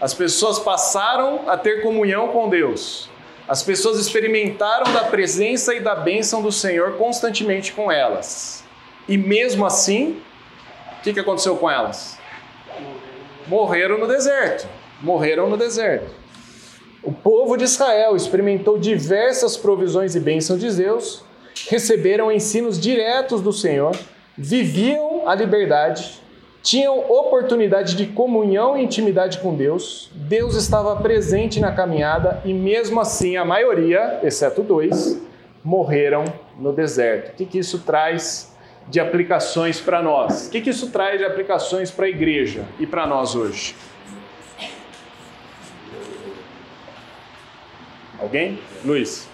As 0.00 0.12
pessoas 0.12 0.58
passaram 0.58 1.48
a 1.48 1.56
ter 1.56 1.82
comunhão 1.82 2.28
com 2.28 2.48
Deus. 2.48 3.08
As 3.46 3.62
pessoas 3.62 3.98
experimentaram 3.98 4.92
da 4.92 5.04
presença 5.04 5.74
e 5.74 5.80
da 5.80 5.94
bênção 5.94 6.42
do 6.42 6.50
Senhor 6.50 6.96
constantemente 6.96 7.72
com 7.72 7.92
elas. 7.92 8.64
E 9.08 9.16
mesmo 9.16 9.66
assim, 9.66 10.20
o 10.98 11.02
que, 11.02 11.12
que 11.12 11.20
aconteceu 11.20 11.56
com 11.56 11.70
elas? 11.70 12.18
Morreram 13.46 13.98
no 13.98 14.08
deserto. 14.08 14.66
Morreram 15.00 15.50
no 15.50 15.56
deserto. 15.56 16.10
O 17.02 17.12
povo 17.12 17.56
de 17.58 17.64
Israel 17.64 18.16
experimentou 18.16 18.78
diversas 18.78 19.58
provisões 19.58 20.14
e 20.14 20.20
bênçãos 20.20 20.58
de 20.58 20.70
Deus, 20.70 21.22
receberam 21.68 22.32
ensinos 22.32 22.80
diretos 22.80 23.42
do 23.42 23.52
Senhor, 23.52 23.94
viviam 24.36 25.28
a 25.28 25.34
liberdade, 25.34 26.22
tinham 26.64 26.98
oportunidade 27.10 27.94
de 27.94 28.06
comunhão 28.06 28.76
e 28.76 28.82
intimidade 28.82 29.38
com 29.38 29.54
Deus, 29.54 30.10
Deus 30.14 30.56
estava 30.56 30.96
presente 30.96 31.60
na 31.60 31.70
caminhada 31.70 32.40
e, 32.42 32.54
mesmo 32.54 32.98
assim, 33.02 33.36
a 33.36 33.44
maioria, 33.44 34.20
exceto 34.22 34.62
dois, 34.62 35.20
morreram 35.62 36.24
no 36.58 36.72
deserto. 36.72 37.32
O 37.32 37.34
que, 37.34 37.44
que 37.44 37.58
isso 37.58 37.80
traz 37.80 38.56
de 38.88 38.98
aplicações 38.98 39.78
para 39.78 40.02
nós? 40.02 40.46
O 40.46 40.50
que, 40.50 40.62
que 40.62 40.70
isso 40.70 40.90
traz 40.90 41.18
de 41.18 41.26
aplicações 41.26 41.90
para 41.90 42.06
a 42.06 42.08
igreja 42.08 42.64
e 42.80 42.86
para 42.86 43.06
nós 43.06 43.34
hoje? 43.34 43.76
Alguém? 48.18 48.58
Luiz. 48.82 49.28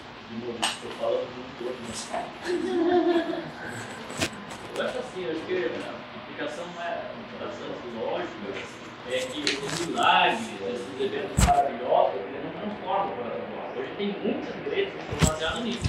milagres, 10.01 10.39
esses 10.73 10.99
eventos 10.99 11.45
maravilhosos, 11.45 12.15
ele 12.15 12.41
não 12.43 12.51
transforma 12.59 13.05
o 13.05 13.15
coração 13.15 13.39
do 13.39 13.53
homem. 13.53 13.77
Hoje 13.77 13.91
tem 13.97 14.15
muitas 14.23 14.55
igrejas 14.55 14.93
que 14.93 15.13
estão 15.13 15.29
baseadas 15.29 15.63
nisso. 15.63 15.79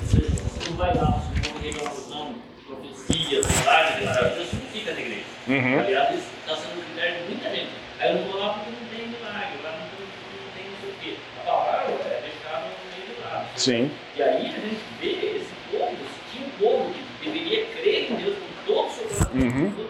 Ou 0.00 0.06
seja, 0.06 0.70
não 0.70 0.76
vai 0.76 0.94
lá, 0.94 1.20
se 1.20 1.52
não 1.52 1.58
revelação, 1.58 2.34
profecias, 2.66 3.46
milagres, 3.46 4.04
maravilha, 4.04 4.42
isso 4.42 4.56
não 4.56 4.66
fica 4.68 4.92
na 4.92 5.00
igreja. 5.00 5.24
Uhum. 5.48 5.80
Aliás, 5.80 6.14
isso 6.14 6.28
está 6.40 6.56
sendo 6.56 6.80
um 6.80 6.84
critério 6.84 7.16
de 7.16 7.28
muita 7.30 7.50
gente. 7.50 7.70
Aí 7.98 8.10
eu 8.10 8.16
não 8.16 8.30
vou 8.30 8.40
lá 8.40 8.48
porque 8.54 8.70
não 8.70 8.88
tem 8.88 9.08
milagre, 9.08 9.58
lá 9.64 9.70
não 9.72 9.86
tem, 9.88 10.04
não 10.04 10.50
tem 10.52 10.64
não 10.68 10.76
sei 10.80 10.90
o 10.90 10.94
quê. 11.00 11.16
A 11.40 11.44
palavra 11.46 11.72
ah, 11.72 12.08
é 12.12 12.20
deixar 12.28 12.60
no 12.60 12.68
meio 12.92 13.16
do 13.16 13.24
lado. 13.24 13.46
Sim. 13.56 13.90
E 14.16 14.22
aí 14.22 14.36
a 14.36 14.60
gente 14.60 14.80
vê 15.00 15.36
esse 15.36 15.52
povo, 15.70 15.96
tinha 16.30 16.44
tipo 16.44 16.66
um 16.66 16.68
povo 16.68 16.92
que 16.92 17.30
deveria 17.30 17.66
crer 17.66 18.12
em 18.12 18.16
Deus 18.16 18.36
com 18.36 18.66
todo 18.66 18.86
o 18.86 18.90
seu 18.90 19.04
coração. 19.04 19.32
Uhum. 19.32 19.81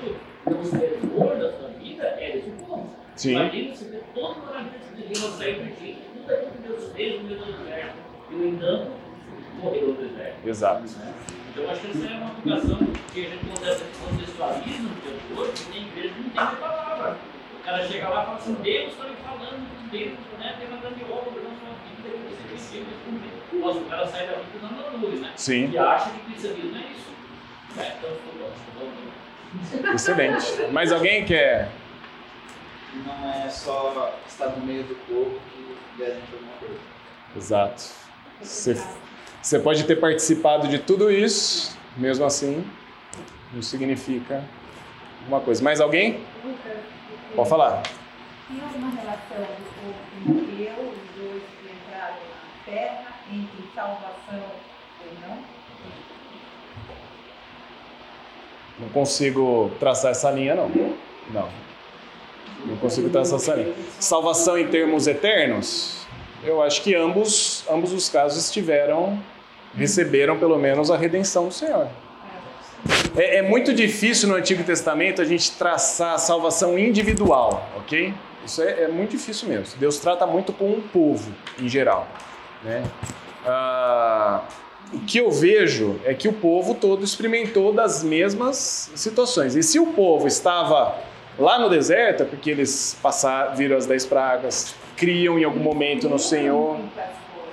Sim. 3.22 3.36
Imagina 3.36 3.76
você 3.76 3.84
ver 3.84 4.02
todo 4.16 4.32
o 4.32 4.46
maravilha 4.46 4.80
que 4.80 5.00
devia 5.00 5.30
sair 5.30 5.54
por 5.54 5.76
ti, 5.76 5.96
tudo 6.12 6.34
aquilo 6.34 6.50
que 6.50 6.58
Deus 6.66 6.92
fez 6.92 7.22
no 7.22 7.28
meio 7.28 7.38
do 7.38 7.52
deserto. 7.52 7.94
E 8.28 8.34
no 8.34 8.48
entanto, 8.48 8.90
morreu 9.62 9.88
no 9.88 9.94
deserto. 9.94 10.36
Exato. 10.44 10.82
né? 10.98 11.14
Então 11.50 11.70
acho 11.70 11.80
que 11.82 11.90
essa 11.90 12.06
é 12.08 12.16
uma 12.16 12.26
aplicação 12.26 12.78
que 13.14 13.20
a 13.20 13.30
gente 13.30 13.44
contextualiza 13.46 14.82
no 14.82 15.00
dia 15.02 15.12
de 15.14 15.40
hoje, 15.40 15.52
que 15.52 15.72
tem 15.72 15.82
igreja 15.86 16.14
não 16.18 16.30
tem 16.30 16.42
a 16.42 16.46
palavra. 16.46 17.16
O 17.60 17.64
cara 17.64 17.86
chega 17.86 18.08
lá 18.08 18.22
e 18.22 18.26
fala 18.26 18.38
assim, 18.38 18.54
Deus 18.54 18.90
está 18.90 19.04
me 19.04 19.16
falando, 19.22 19.90
Deus 19.92 20.12
né, 20.40 20.56
tem 20.58 20.66
uma 20.66 20.76
grande 20.78 21.04
obra 21.04 21.42
na 21.42 21.54
sua 21.62 21.74
vida, 21.78 22.18
você 22.26 22.48
precisa 22.48 22.90
cumprir. 23.06 23.60
Nossa, 23.60 23.78
o 23.78 23.84
cara 23.84 24.06
sai 24.08 24.26
daqui 24.26 24.46
pisando 24.52 24.82
na 24.82 24.98
luz, 24.98 25.20
né? 25.20 25.32
Sim. 25.36 25.70
E 25.70 25.78
acha 25.78 26.10
que 26.10 26.18
cristianismo 26.22 26.76
é 26.76 26.90
isso. 26.90 27.10
Né? 27.76 27.92
Então, 27.98 28.10
ficou 28.16 28.90
bom, 29.84 29.94
Excelente. 29.94 30.72
Mais 30.72 30.90
alguém 30.90 31.24
quer? 31.24 31.70
Não 32.94 33.32
é 33.32 33.48
só 33.48 34.14
estar 34.26 34.48
no 34.48 34.66
meio 34.66 34.84
do 34.84 34.94
povo 35.06 35.38
que 35.50 35.98
garante 35.98 36.32
alguma 36.32 36.52
coisa. 36.58 36.80
Exato. 37.36 37.82
Você, 38.40 38.82
você 39.40 39.58
pode 39.58 39.84
ter 39.84 39.96
participado 39.96 40.68
de 40.68 40.78
tudo 40.78 41.10
isso, 41.10 41.76
mesmo 41.96 42.24
assim, 42.24 42.64
não 43.52 43.62
significa 43.62 44.44
uma 45.26 45.40
coisa. 45.40 45.62
Mais 45.62 45.80
alguém? 45.80 46.20
Lucas, 46.44 46.78
Pode 47.34 47.48
falar. 47.48 47.82
Tinha 48.46 48.64
alguma 48.64 48.90
relação 48.90 49.38
do 49.38 49.80
povo 49.80 49.94
que 50.10 50.28
morreu, 50.28 50.92
os 50.92 51.22
dois 51.22 51.42
que 51.42 51.72
entraram 51.72 52.14
na 52.14 52.64
terra, 52.66 53.06
entre 53.30 53.74
salvação 53.74 54.42
ou 55.00 55.28
não? 55.28 55.38
Não 58.80 58.88
consigo 58.90 59.70
traçar 59.78 60.10
essa 60.10 60.30
linha, 60.30 60.54
não. 60.54 60.68
Não. 61.30 61.48
Não 62.64 62.76
consigo 62.76 63.08
traçar 63.10 63.38
essa 63.38 63.54
linha. 63.54 63.74
Salvação 63.98 64.58
em 64.58 64.68
termos 64.68 65.06
eternos? 65.06 66.06
Eu 66.44 66.62
acho 66.62 66.82
que 66.82 66.94
ambos, 66.94 67.64
ambos 67.70 67.92
os 67.92 68.08
casos 68.08 68.44
estiveram, 68.44 69.18
receberam 69.76 70.38
pelo 70.38 70.58
menos 70.58 70.90
a 70.90 70.96
redenção 70.96 71.48
do 71.48 71.54
Senhor. 71.54 71.88
É, 73.16 73.36
é 73.36 73.42
muito 73.42 73.72
difícil 73.72 74.28
no 74.28 74.34
Antigo 74.34 74.64
Testamento 74.64 75.22
a 75.22 75.24
gente 75.24 75.52
traçar 75.52 76.14
a 76.14 76.18
salvação 76.18 76.78
individual, 76.78 77.68
ok? 77.76 78.12
Isso 78.44 78.62
é, 78.62 78.84
é 78.84 78.88
muito 78.88 79.10
difícil 79.10 79.48
mesmo. 79.48 79.78
Deus 79.78 79.98
trata 79.98 80.26
muito 80.26 80.52
com 80.52 80.70
o 80.70 80.82
povo 80.92 81.32
em 81.60 81.68
geral, 81.68 82.08
né? 82.64 82.82
Ah, 83.46 84.42
o 84.92 85.00
que 85.00 85.18
eu 85.18 85.30
vejo 85.30 85.98
é 86.04 86.12
que 86.12 86.28
o 86.28 86.32
povo 86.32 86.74
todo 86.74 87.04
experimentou 87.04 87.72
das 87.72 88.02
mesmas 88.02 88.90
situações. 88.94 89.54
E 89.54 89.62
se 89.62 89.78
o 89.78 89.86
povo 89.86 90.26
estava 90.26 90.96
lá 91.38 91.58
no 91.58 91.68
deserto, 91.68 92.22
é 92.22 92.26
porque 92.26 92.50
eles 92.50 92.98
passaram, 93.02 93.56
viram 93.56 93.76
as 93.76 93.86
dez 93.86 94.04
pragas, 94.04 94.74
criam 94.96 95.38
em 95.38 95.44
algum 95.44 95.60
momento 95.60 96.08
no 96.08 96.18
Senhor. 96.18 96.78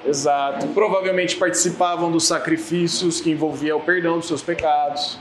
Exato. 0.05 0.67
Provavelmente 0.67 1.35
participavam 1.35 2.11
dos 2.11 2.25
sacrifícios 2.27 3.19
que 3.19 3.31
envolvia 3.31 3.75
o 3.75 3.81
perdão 3.81 4.17
dos 4.17 4.27
seus 4.27 4.41
pecados. 4.41 5.19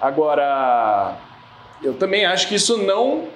Agora, 0.00 1.16
eu 1.82 1.94
também 1.94 2.24
acho 2.24 2.48
que 2.48 2.54
isso 2.54 2.78
não 2.78 3.28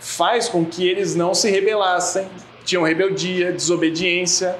faz 0.00 0.48
com 0.48 0.64
que 0.64 0.88
eles 0.88 1.14
não 1.14 1.34
se 1.34 1.50
rebelassem. 1.50 2.28
Tinham 2.64 2.82
rebeldia, 2.82 3.52
desobediência. 3.52 4.58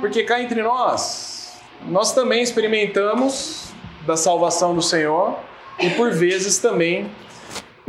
Porque 0.00 0.22
cá 0.22 0.40
entre 0.40 0.62
nós, 0.62 1.60
nós 1.86 2.12
também 2.12 2.42
experimentamos 2.42 3.72
da 4.06 4.16
salvação 4.16 4.74
do 4.74 4.82
Senhor 4.82 5.36
e 5.78 5.90
por 5.90 6.12
vezes 6.12 6.58
também 6.58 7.10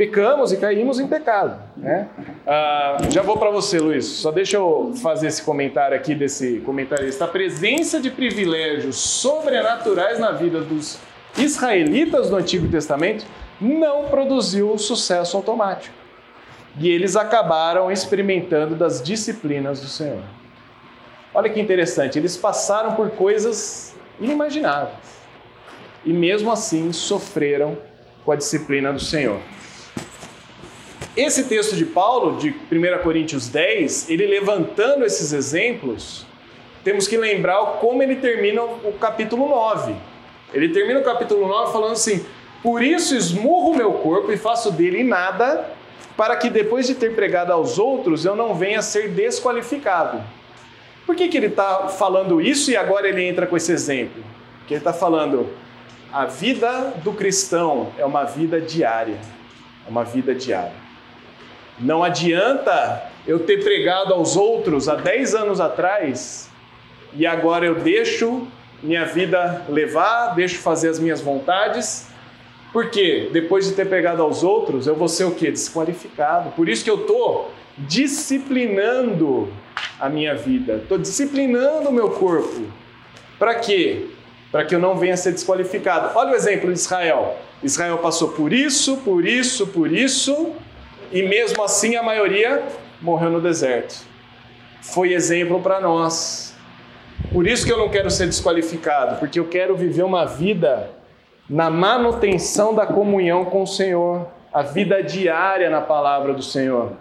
pecamos 0.00 0.50
e 0.50 0.56
caímos 0.56 0.98
em 0.98 1.06
pecado. 1.06 1.62
Né? 1.76 2.08
Ah, 2.46 2.96
já 3.10 3.20
vou 3.20 3.36
para 3.36 3.50
você, 3.50 3.78
Luiz. 3.78 4.06
Só 4.06 4.30
deixa 4.30 4.56
eu 4.56 4.94
fazer 5.02 5.26
esse 5.26 5.42
comentário 5.42 5.94
aqui 5.94 6.14
desse 6.14 6.60
comentarista. 6.60 7.26
A 7.26 7.28
presença 7.28 8.00
de 8.00 8.10
privilégios 8.10 8.96
sobrenaturais 8.96 10.18
na 10.18 10.32
vida 10.32 10.62
dos 10.62 10.98
israelitas 11.36 12.30
do 12.30 12.36
Antigo 12.36 12.66
Testamento 12.68 13.26
não 13.60 14.06
produziu 14.06 14.78
sucesso 14.78 15.36
automático. 15.36 15.94
E 16.78 16.88
eles 16.88 17.14
acabaram 17.14 17.92
experimentando 17.92 18.74
das 18.74 19.02
disciplinas 19.02 19.80
do 19.80 19.86
Senhor. 19.86 20.22
Olha 21.34 21.50
que 21.50 21.60
interessante, 21.60 22.18
eles 22.18 22.38
passaram 22.38 22.94
por 22.94 23.10
coisas 23.10 23.94
inimagináveis. 24.18 24.96
E 26.06 26.10
mesmo 26.10 26.50
assim 26.50 26.90
sofreram 26.90 27.76
com 28.24 28.32
a 28.32 28.36
disciplina 28.36 28.90
do 28.94 29.00
Senhor. 29.00 29.40
Esse 31.16 31.44
texto 31.44 31.74
de 31.74 31.84
Paulo, 31.84 32.38
de 32.38 32.50
1 32.50 33.02
Coríntios 33.02 33.48
10, 33.48 34.08
ele 34.08 34.26
levantando 34.26 35.04
esses 35.04 35.32
exemplos, 35.32 36.24
temos 36.84 37.08
que 37.08 37.16
lembrar 37.16 37.58
como 37.80 38.00
ele 38.00 38.16
termina 38.16 38.62
o 38.62 38.94
capítulo 39.00 39.48
9. 39.48 39.94
Ele 40.54 40.68
termina 40.68 41.00
o 41.00 41.04
capítulo 41.04 41.48
9 41.48 41.72
falando 41.72 41.92
assim: 41.92 42.24
Por 42.62 42.80
isso 42.80 43.16
esmurro 43.16 43.74
meu 43.74 43.94
corpo 43.94 44.30
e 44.30 44.36
faço 44.36 44.70
dele 44.70 45.02
nada, 45.02 45.68
para 46.16 46.36
que 46.36 46.48
depois 46.48 46.86
de 46.86 46.94
ter 46.94 47.14
pregado 47.14 47.52
aos 47.52 47.76
outros 47.76 48.24
eu 48.24 48.36
não 48.36 48.54
venha 48.54 48.78
a 48.78 48.82
ser 48.82 49.08
desqualificado. 49.08 50.22
Por 51.04 51.16
que, 51.16 51.26
que 51.26 51.36
ele 51.36 51.46
está 51.46 51.88
falando 51.88 52.40
isso 52.40 52.70
e 52.70 52.76
agora 52.76 53.08
ele 53.08 53.24
entra 53.24 53.48
com 53.48 53.56
esse 53.56 53.72
exemplo? 53.72 54.22
Porque 54.58 54.74
ele 54.74 54.80
está 54.80 54.92
falando: 54.92 55.48
a 56.12 56.24
vida 56.24 56.94
do 57.02 57.12
cristão 57.12 57.88
é 57.98 58.04
uma 58.04 58.22
vida 58.22 58.60
diária. 58.60 59.18
É 59.84 59.90
uma 59.90 60.04
vida 60.04 60.32
diária. 60.32 60.89
Não 61.80 62.04
adianta 62.04 63.10
eu 63.26 63.38
ter 63.38 63.64
pregado 63.64 64.12
aos 64.12 64.36
outros 64.36 64.88
há 64.88 64.96
10 64.96 65.34
anos 65.34 65.60
atrás 65.60 66.50
e 67.14 67.26
agora 67.26 67.64
eu 67.64 67.76
deixo 67.76 68.46
minha 68.82 69.04
vida 69.04 69.64
levar, 69.68 70.34
deixo 70.34 70.58
fazer 70.58 70.88
as 70.88 70.98
minhas 70.98 71.20
vontades, 71.20 72.08
porque 72.72 73.30
depois 73.32 73.66
de 73.66 73.74
ter 73.74 73.86
pregado 73.86 74.22
aos 74.22 74.42
outros 74.44 74.86
eu 74.86 74.94
vou 74.94 75.08
ser 75.08 75.24
o 75.24 75.32
quê? 75.32 75.50
Desqualificado. 75.50 76.50
Por 76.50 76.68
isso 76.68 76.84
que 76.84 76.90
eu 76.90 77.00
estou 77.00 77.50
disciplinando 77.78 79.48
a 79.98 80.08
minha 80.08 80.34
vida, 80.34 80.74
estou 80.74 80.98
disciplinando 80.98 81.88
o 81.88 81.92
meu 81.92 82.10
corpo. 82.10 82.62
Para 83.38 83.54
quê? 83.54 84.06
Para 84.52 84.64
que 84.64 84.74
eu 84.74 84.78
não 84.78 84.98
venha 84.98 85.14
a 85.14 85.16
ser 85.16 85.32
desqualificado. 85.32 86.10
Olha 86.14 86.32
o 86.32 86.34
exemplo 86.34 86.70
de 86.72 86.78
Israel. 86.78 87.38
Israel 87.62 87.98
passou 87.98 88.28
por 88.28 88.52
isso, 88.52 88.98
por 88.98 89.26
isso, 89.26 89.66
por 89.68 89.90
isso, 89.92 90.54
e 91.12 91.22
mesmo 91.22 91.62
assim 91.62 91.96
a 91.96 92.02
maioria 92.02 92.62
morreu 93.00 93.30
no 93.30 93.40
deserto. 93.40 94.04
Foi 94.80 95.12
exemplo 95.12 95.60
para 95.60 95.80
nós. 95.80 96.54
Por 97.32 97.46
isso 97.46 97.66
que 97.66 97.72
eu 97.72 97.78
não 97.78 97.88
quero 97.88 98.10
ser 98.10 98.26
desqualificado, 98.26 99.16
porque 99.18 99.38
eu 99.38 99.48
quero 99.48 99.76
viver 99.76 100.02
uma 100.02 100.24
vida 100.24 100.90
na 101.48 101.68
manutenção 101.68 102.74
da 102.74 102.86
comunhão 102.86 103.44
com 103.44 103.62
o 103.62 103.66
Senhor, 103.66 104.28
a 104.52 104.62
vida 104.62 105.02
diária 105.02 105.68
na 105.68 105.80
palavra 105.80 106.32
do 106.32 106.42
Senhor. 106.42 106.92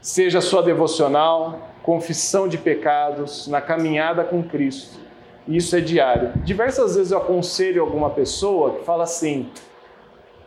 Seja 0.00 0.40
sua 0.40 0.62
devocional, 0.62 1.70
confissão 1.82 2.48
de 2.48 2.56
pecados, 2.56 3.48
na 3.48 3.60
caminhada 3.60 4.24
com 4.24 4.42
Cristo. 4.42 4.98
Isso 5.46 5.76
é 5.76 5.80
diário. 5.80 6.32
Diversas 6.36 6.96
vezes 6.96 7.12
eu 7.12 7.18
aconselho 7.18 7.82
alguma 7.82 8.10
pessoa 8.10 8.76
que 8.76 8.84
fala 8.84 9.04
assim: 9.04 9.50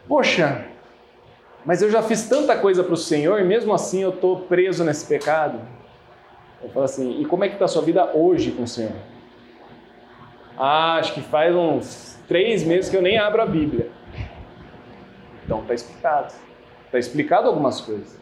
Poxa, 0.07 0.65
mas 1.67 1.81
eu 1.81 1.91
já 1.91 2.01
fiz 2.01 2.29
tanta 2.29 2.55
coisa 2.55 2.81
para 2.81 2.93
o 2.93 2.97
Senhor 2.97 3.41
e 3.41 3.43
mesmo 3.43 3.73
assim 3.73 4.01
eu 4.01 4.11
estou 4.11 4.39
preso 4.39 4.85
nesse 4.85 5.05
pecado. 5.05 5.59
Eu 6.63 6.69
falo 6.69 6.85
assim: 6.85 7.19
E 7.19 7.25
como 7.25 7.43
é 7.43 7.49
que 7.49 7.55
está 7.55 7.65
a 7.65 7.67
sua 7.67 7.81
vida 7.81 8.09
hoje 8.13 8.51
com 8.51 8.63
o 8.63 8.67
Senhor? 8.67 8.93
Ah, 10.57 10.95
acho 10.95 11.13
que 11.13 11.19
faz 11.19 11.53
uns 11.53 12.17
três 12.25 12.63
meses 12.63 12.89
que 12.89 12.95
eu 12.95 13.01
nem 13.01 13.17
abro 13.17 13.41
a 13.41 13.45
Bíblia. 13.45 13.91
Então 15.43 15.59
está 15.59 15.73
explicado. 15.73 16.33
Está 16.85 16.99
explicado 16.99 17.49
algumas 17.49 17.81
coisas. 17.81 18.17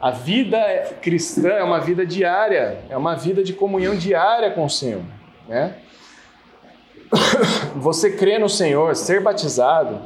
A 0.00 0.10
vida 0.10 0.58
cristã 1.00 1.50
é 1.50 1.62
uma 1.62 1.78
vida 1.78 2.04
diária, 2.04 2.80
é 2.90 2.96
uma 2.96 3.14
vida 3.14 3.44
de 3.44 3.52
comunhão 3.52 3.94
diária 3.94 4.50
com 4.50 4.64
o 4.64 4.68
Senhor. 4.68 5.02
Né? 5.48 5.76
Você 7.76 8.10
crer 8.10 8.40
no 8.40 8.48
Senhor, 8.48 8.96
ser 8.96 9.20
batizado, 9.20 10.00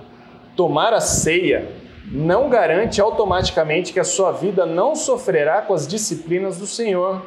tomar 0.54 0.92
a 0.92 1.00
ceia, 1.00 1.66
não 2.10 2.48
garante 2.48 3.00
automaticamente 3.00 3.92
que 3.92 4.00
a 4.00 4.04
sua 4.04 4.30
vida 4.32 4.64
não 4.64 4.94
sofrerá 4.94 5.62
com 5.62 5.74
as 5.74 5.86
disciplinas 5.86 6.58
do 6.58 6.66
Senhor, 6.66 7.22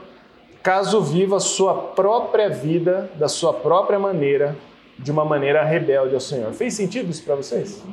caso 0.63 1.01
viva 1.01 1.39
sua 1.39 1.73
própria 1.73 2.49
vida 2.49 3.09
da 3.15 3.27
sua 3.27 3.53
própria 3.53 3.99
maneira, 3.99 4.55
de 4.97 5.11
uma 5.11 5.25
maneira 5.25 5.63
rebelde 5.63 6.13
ao 6.13 6.21
Senhor. 6.21 6.51
Fez 6.53 6.73
sentido 6.73 7.09
isso 7.09 7.23
para 7.23 7.36
vocês? 7.36 7.84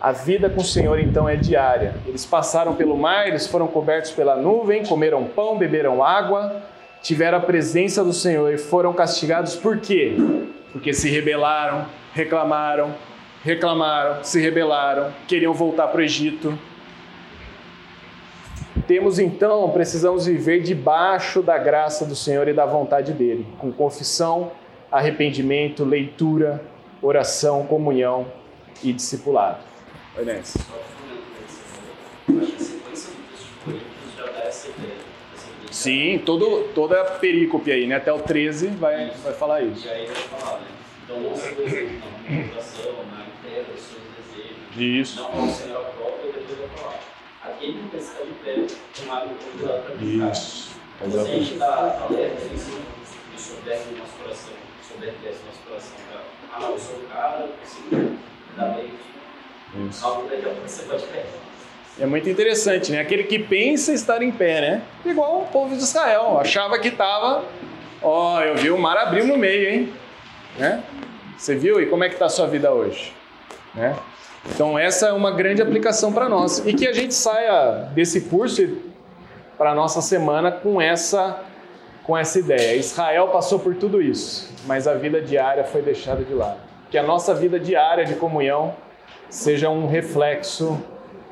A 0.00 0.12
vida 0.12 0.50
com 0.50 0.60
o 0.60 0.64
Senhor 0.64 0.98
então 0.98 1.26
é 1.26 1.36
diária. 1.36 1.94
Eles 2.06 2.26
passaram 2.26 2.74
pelo 2.74 2.96
mar, 2.96 3.26
eles 3.26 3.46
foram 3.46 3.66
cobertos 3.66 4.10
pela 4.10 4.36
nuvem, 4.36 4.84
comeram 4.84 5.24
pão, 5.24 5.56
beberam 5.56 6.04
água, 6.04 6.62
tiveram 7.02 7.38
a 7.38 7.40
presença 7.40 8.04
do 8.04 8.12
Senhor 8.12 8.52
e 8.52 8.58
foram 8.58 8.92
castigados 8.92 9.56
por 9.56 9.78
quê? 9.78 10.14
Porque 10.72 10.92
se 10.92 11.08
rebelaram, 11.08 11.86
reclamaram, 12.12 12.94
reclamaram, 13.44 14.24
se 14.24 14.40
rebelaram, 14.40 15.12
queriam 15.28 15.52
voltar 15.52 15.88
para 15.88 16.00
o 16.00 16.02
Egito. 16.02 16.58
Temos 18.88 19.18
então, 19.18 19.70
precisamos 19.70 20.26
viver 20.26 20.62
debaixo 20.62 21.42
da 21.42 21.58
graça 21.58 22.04
do 22.06 22.16
Senhor 22.16 22.48
e 22.48 22.54
da 22.54 22.64
vontade 22.64 23.12
dele, 23.12 23.46
com 23.58 23.70
confissão, 23.70 24.50
arrependimento, 24.90 25.84
leitura, 25.84 26.62
oração, 27.02 27.66
comunhão 27.66 28.26
e 28.82 28.92
discipulado. 28.92 29.58
Oi, 30.16 30.24
Ness. 30.24 30.56
Sim, 35.70 36.22
todo, 36.24 36.68
toda 36.74 37.00
a 37.00 37.04
perícope 37.04 37.70
aí, 37.70 37.86
né? 37.86 37.96
Até 37.96 38.12
o 38.12 38.18
13 38.18 38.68
vai, 38.68 39.10
vai 39.22 39.32
falar 39.34 39.62
isso. 39.62 39.86
E 39.86 39.90
aí 39.90 40.06
vai 40.06 40.14
falar, 40.14 40.60
né? 40.60 40.66
Então 41.04 41.20
não. 41.20 41.30
Na 41.30 42.52
oração, 42.52 42.92
na 43.10 43.33
entrega, 43.54 43.66
os 43.72 43.80
seus 43.80 44.02
desejos. 44.18 44.56
Isso. 44.76 45.22
Não 45.22 45.40
ao 45.40 45.48
Senhor 45.48 45.84
próprio, 45.96 46.32
depois 46.32 46.58
vai 46.58 46.68
falar. 46.76 47.00
Aquele 47.44 47.88
que 47.90 47.96
está 47.96 48.22
de 48.22 48.32
pé, 48.44 48.66
com 48.98 49.12
água 49.12 49.34
convidado 49.44 49.82
para 49.82 49.96
ficar. 49.96 50.32
Isso. 50.32 50.74
Se 51.10 51.18
a 51.18 51.24
gente 51.24 51.52
está 51.52 52.06
alerta, 52.08 52.42
e 52.44 53.40
souber 53.40 53.80
no 53.90 53.98
nosso 53.98 54.12
coração, 54.22 54.52
souber 54.88 55.14
que 55.20 55.26
é 55.26 55.30
no 55.30 55.46
nosso 55.46 55.60
coração, 55.68 55.96
ah, 56.52 56.70
eu 56.70 56.78
sou 56.78 56.96
o 56.96 57.08
cara, 57.12 57.40
eu 57.40 57.48
consigo 57.48 58.16
dar 58.56 58.68
bem. 58.76 58.90
Isso. 59.88 60.06
Algo 60.06 60.28
daqui 60.28 60.42
a 60.42 60.50
pouco 60.50 60.68
você 60.68 60.82
pode 60.84 61.02
perder. 61.04 61.26
É 62.00 62.06
muito 62.06 62.28
interessante, 62.28 62.90
né? 62.90 63.00
Aquele 63.00 63.24
que 63.24 63.38
pensa 63.38 63.92
estar 63.92 64.22
em 64.22 64.30
pé, 64.30 64.60
né? 64.60 64.82
Igual 65.04 65.42
o 65.42 65.46
povo 65.46 65.76
de 65.76 65.82
Israel, 65.82 66.38
achava 66.40 66.78
que 66.78 66.88
estava. 66.88 67.44
Ó, 68.02 68.40
eu 68.40 68.56
vi 68.56 68.70
o 68.70 68.78
mar 68.78 68.96
abrir 68.96 69.24
no 69.24 69.36
meio, 69.36 69.68
hein? 69.68 69.92
Né? 70.58 70.82
Você 71.36 71.54
viu? 71.54 71.80
E 71.80 71.86
como 71.86 72.04
é 72.04 72.08
que 72.08 72.14
está 72.14 72.26
a 72.26 72.30
sua 72.30 72.46
vida 72.46 72.72
hoje? 72.72 73.12
Né? 73.74 73.96
Então 74.52 74.78
essa 74.78 75.08
é 75.08 75.12
uma 75.12 75.30
grande 75.30 75.62
aplicação 75.62 76.12
para 76.12 76.28
nós 76.28 76.64
e 76.66 76.74
que 76.74 76.86
a 76.86 76.92
gente 76.92 77.14
saia 77.14 77.88
desse 77.94 78.22
curso 78.22 78.76
para 79.56 79.70
a 79.70 79.74
nossa 79.74 80.00
semana 80.00 80.50
com 80.50 80.80
essa 80.80 81.42
com 82.02 82.16
essa 82.16 82.38
ideia. 82.38 82.76
Israel 82.76 83.28
passou 83.28 83.58
por 83.58 83.74
tudo 83.74 84.02
isso, 84.02 84.52
mas 84.66 84.86
a 84.86 84.94
vida 84.94 85.22
diária 85.22 85.64
foi 85.64 85.80
deixada 85.80 86.22
de 86.22 86.34
lado. 86.34 86.58
Que 86.90 86.98
a 86.98 87.02
nossa 87.02 87.34
vida 87.34 87.58
diária 87.58 88.04
de 88.04 88.14
comunhão 88.14 88.74
seja 89.30 89.70
um 89.70 89.86
reflexo 89.86 90.78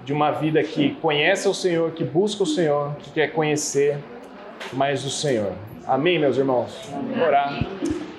de 0.03 0.12
uma 0.12 0.30
vida 0.30 0.62
que 0.62 0.95
conhece 0.97 1.47
o 1.47 1.55
Senhor, 1.55 1.93
que 1.93 2.05
busca 2.05 2.43
o 2.43 2.47
Senhor, 2.47 2.97
que 2.99 3.11
quer 3.11 3.28
conhecer 3.32 3.99
mais 4.72 5.05
o 5.05 5.11
Senhor. 5.11 5.53
Amém, 5.86 6.18
meus 6.18 6.36
irmãos? 6.36 6.88
Vamos 6.90 7.18
orar. 7.18 7.64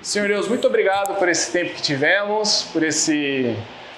Senhor 0.02 0.28
Deus, 0.28 0.48
muito 0.48 0.66
obrigado 0.66 1.18
por 1.18 1.28
esse 1.28 1.50
tempo 1.50 1.74
que 1.74 1.82
tivemos, 1.82 2.68
por, 2.72 2.82
esse, 2.82 3.56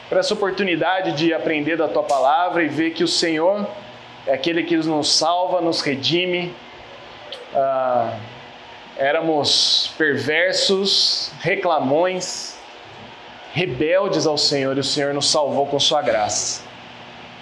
por 0.09 0.19
essa 0.19 0.35
oportunidade 0.35 1.13
de 1.13 1.35
aprender 1.35 1.77
da 1.77 1.89
Tua 1.89 2.03
palavra 2.03 2.63
e 2.63 2.69
ver 2.69 2.93
que 2.93 3.03
o 3.03 3.09
Senhor 3.09 3.67
é 4.27 4.35
aquele 4.35 4.63
que 4.63 4.77
nos 4.77 5.13
salva, 5.13 5.61
nos 5.61 5.81
redime. 5.81 6.55
Ah, 7.55 8.17
éramos 8.97 9.93
perversos, 9.99 11.33
reclamões, 11.41 12.57
rebeldes 13.53 14.27
ao 14.27 14.39
Senhor 14.39 14.77
e 14.77 14.81
o 14.81 14.85
Senhor 14.85 15.13
nos 15.13 15.31
salvou 15.31 15.67
com 15.67 15.79
Sua 15.79 16.03
graça. 16.03 16.63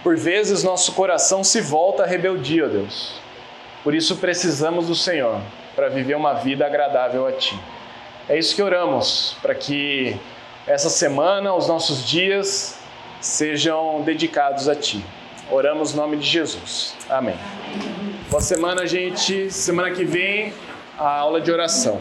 Por 0.02 0.16
vezes 0.16 0.62
nosso 0.62 0.92
coração 0.92 1.42
se 1.42 1.60
volta 1.60 2.02
à 2.02 2.06
rebeldia, 2.06 2.66
ó 2.66 2.68
Deus. 2.68 3.14
Por 3.82 3.94
isso 3.94 4.16
precisamos 4.16 4.86
do 4.86 4.94
Senhor 4.94 5.40
para 5.74 5.88
viver 5.88 6.14
uma 6.14 6.34
vida 6.34 6.66
agradável 6.66 7.26
a 7.26 7.32
Ti. 7.32 7.58
É 8.28 8.38
isso 8.38 8.54
que 8.54 8.62
oramos, 8.62 9.36
para 9.42 9.54
que 9.54 10.18
essa 10.66 10.88
semana, 10.88 11.54
os 11.54 11.68
nossos 11.68 12.06
dias, 12.06 12.78
sejam 13.20 14.00
dedicados 14.02 14.68
a 14.68 14.74
Ti. 14.74 15.04
Oramos 15.50 15.92
no 15.92 16.00
nome 16.00 16.16
de 16.16 16.26
Jesus. 16.26 16.96
Amém. 17.08 17.36
Boa 18.30 18.40
semana, 18.40 18.86
gente. 18.86 19.50
Semana 19.50 19.90
que 19.90 20.04
vem, 20.04 20.54
a 20.98 21.18
aula 21.18 21.40
de 21.40 21.52
oração. 21.52 22.00